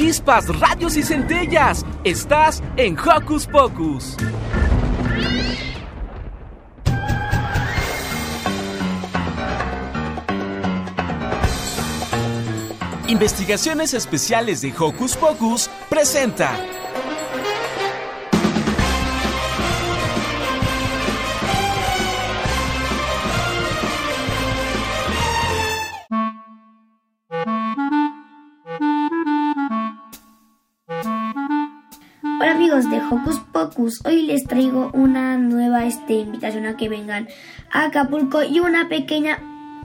[0.00, 1.84] Chispas, radios y centellas.
[2.04, 4.16] Estás en Hocus Pocus.
[13.08, 16.50] Investigaciones Especiales de Hocus Pocus presenta
[33.10, 37.26] Hocus Pocus, hoy les traigo una nueva este, invitación a que vengan
[37.72, 39.38] a Acapulco y una pequeña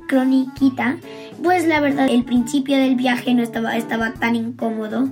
[0.08, 0.98] croniquita.
[1.42, 5.10] Pues la verdad, el principio del viaje no estaba, estaba tan incómodo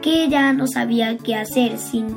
[0.00, 2.16] que ya no sabía qué hacer sin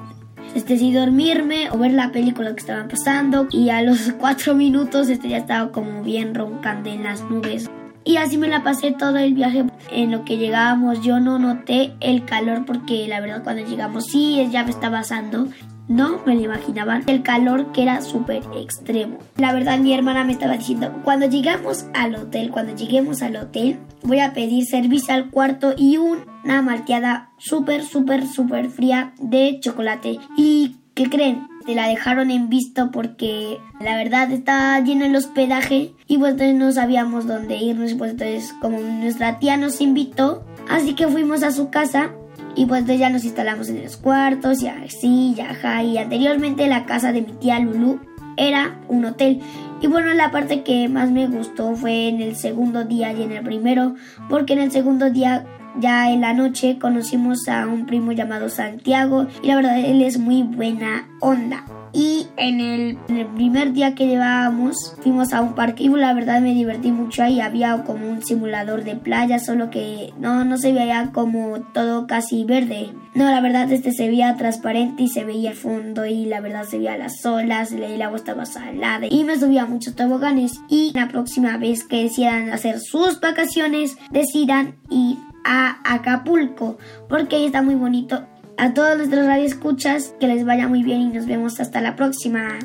[0.56, 5.10] este, si dormirme o ver la película que estaban pasando y a los cuatro minutos
[5.10, 7.70] este ya estaba como bien roncando en las nubes.
[8.06, 9.66] Y así me la pasé todo el viaje.
[9.92, 14.48] En lo que llegábamos yo no noté el calor porque la verdad cuando llegamos sí
[14.52, 15.48] ya me estaba asando.
[15.88, 19.18] No me lo imaginaban el calor que era súper extremo.
[19.38, 23.80] La verdad mi hermana me estaba diciendo, cuando llegamos al hotel, cuando lleguemos al hotel,
[24.02, 30.20] voy a pedir servicio al cuarto y una malteada súper, súper, súper fría de chocolate.
[30.38, 31.48] ¿Y qué creen?
[31.66, 36.56] Te la dejaron en visto porque la verdad estaba lleno el hospedaje y pues entonces
[36.56, 37.94] no sabíamos dónde irnos.
[37.94, 42.12] Pues entonces como nuestra tía nos invitó, así que fuimos a su casa
[42.56, 45.84] y pues entonces ya nos instalamos en los cuartos y así, ya, ja.
[45.84, 48.00] Y anteriormente la casa de mi tía Lulu
[48.38, 49.42] era un hotel.
[49.82, 53.32] Y bueno, la parte que más me gustó fue en el segundo día y en
[53.32, 53.96] el primero,
[54.30, 55.46] porque en el segundo día
[55.80, 60.18] ya en la noche conocimos a un primo llamado Santiago y la verdad él es
[60.18, 61.66] muy buena onda.
[61.96, 62.98] Y en el,
[63.36, 67.40] primer día que llevábamos fuimos a un parque y la verdad me divertí mucho ahí.
[67.40, 72.46] Había como un simulador de playa, solo que no, no se veía como todo casi
[72.46, 72.90] verde.
[73.14, 76.64] No, la verdad este se veía transparente y se veía el fondo y la verdad
[76.64, 80.60] se veía las olas, el agua estaba salada y me subía muchos toboganes.
[80.70, 86.78] Y la próxima vez que decidan hacer sus vacaciones, decidan ir a Acapulco
[87.10, 88.26] porque ahí está muy bonito.
[88.58, 92.60] A todos nuestros radioescuchas, que les vaya muy bien y nos vemos hasta la próxima.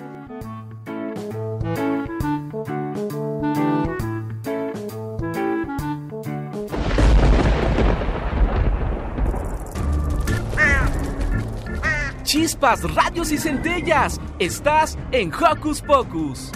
[12.29, 14.21] Chispas, radios y centellas.
[14.39, 16.53] Estás en Hocus Pocus.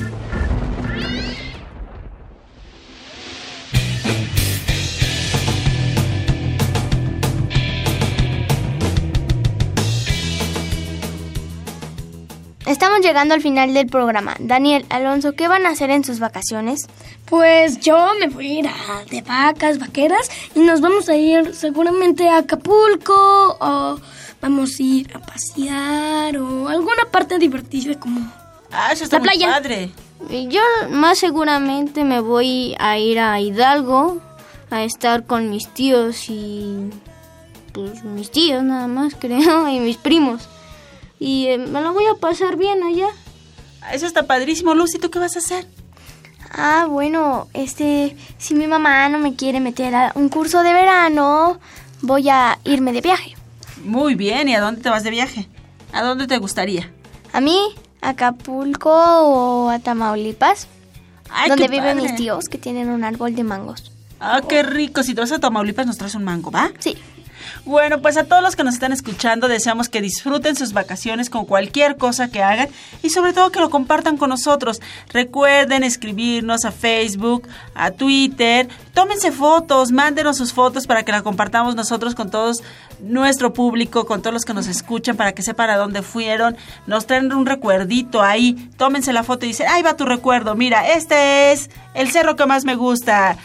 [12.72, 14.34] Estamos llegando al final del programa.
[14.38, 16.86] Daniel, Alonso, ¿qué van a hacer en sus vacaciones?
[17.26, 21.54] Pues yo me voy a ir a de vacas, vaqueras y nos vamos a ir
[21.54, 24.00] seguramente a Acapulco o
[24.40, 28.32] vamos a ir a pasear o alguna parte divertida como
[28.72, 29.50] Ah, eso está la muy playa.
[29.52, 29.90] padre.
[30.48, 34.18] Yo más seguramente me voy a ir a Hidalgo
[34.70, 36.88] a estar con mis tíos y
[37.74, 40.48] pues mis tíos nada más creo y mis primos
[41.22, 43.08] y eh, me lo voy a pasar bien allá.
[43.92, 44.98] Eso está padrísimo, Lucy.
[44.98, 45.66] ¿Tú qué vas a hacer?
[46.50, 51.58] Ah, bueno, este, si mi mamá no me quiere meter a un curso de verano,
[52.00, 53.34] voy a irme de viaje.
[53.84, 54.48] Muy bien.
[54.48, 55.48] ¿Y a dónde te vas de viaje?
[55.92, 56.90] ¿A dónde te gustaría?
[57.32, 57.58] A mí,
[58.00, 60.66] a Acapulco o a Tamaulipas,
[61.30, 62.02] Ay, donde qué viven padre.
[62.02, 63.90] mis tíos que tienen un árbol de mangos.
[64.20, 65.02] Ah, qué rico.
[65.02, 66.70] Si te vas a Tamaulipas, nos traes un mango, ¿va?
[66.78, 66.96] Sí.
[67.64, 71.44] Bueno, pues a todos los que nos están escuchando, deseamos que disfruten sus vacaciones con
[71.44, 72.68] cualquier cosa que hagan
[73.02, 74.80] y sobre todo que lo compartan con nosotros.
[75.12, 81.74] Recuerden escribirnos a Facebook, a Twitter, tómense fotos, mándenos sus fotos para que la compartamos
[81.74, 82.62] nosotros con todos
[83.00, 86.56] nuestro público, con todos los que nos escuchan, para que sepan a dónde fueron.
[86.86, 90.92] Nos traen un recuerdito ahí, tómense la foto y dicen, ahí va tu recuerdo, mira,
[90.92, 93.36] este es el cerro que más me gusta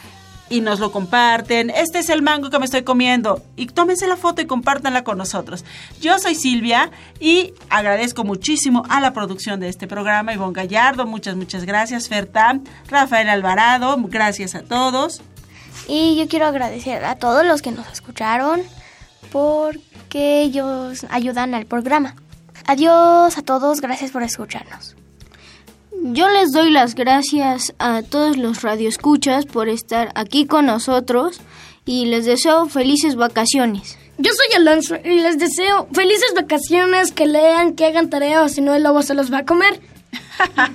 [0.50, 1.70] y nos lo comparten.
[1.70, 3.42] Este es el mango que me estoy comiendo.
[3.56, 5.66] Y tómense la foto y compártanla con nosotros.
[6.02, 10.34] Yo soy Silvia y agradezco muchísimo a la producción de este programa.
[10.34, 12.08] Ivonne Gallardo, muchas, muchas gracias.
[12.08, 15.22] Fertam, Rafael Alvarado, gracias a todos.
[15.88, 18.62] Y yo quiero agradecer a todos los que nos escucharon
[19.32, 22.16] porque ellos ayudan al programa.
[22.66, 24.96] Adiós a todos, gracias por escucharnos.
[26.04, 31.42] Yo les doy las gracias a todos los radioescuchas por estar aquí con nosotros
[31.86, 33.98] y les deseo felices vacaciones.
[34.18, 38.74] Yo soy Alonso y les deseo felices vacaciones, que lean, que hagan tareas, si no
[38.74, 39.80] el lobo se los va a comer.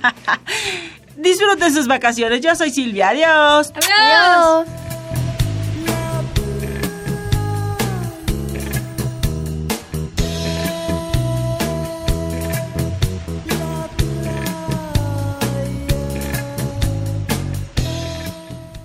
[1.17, 2.41] Disfruten sus vacaciones.
[2.41, 3.09] Yo soy Silvia.
[3.09, 3.73] Adiós.
[3.75, 4.92] Adiós.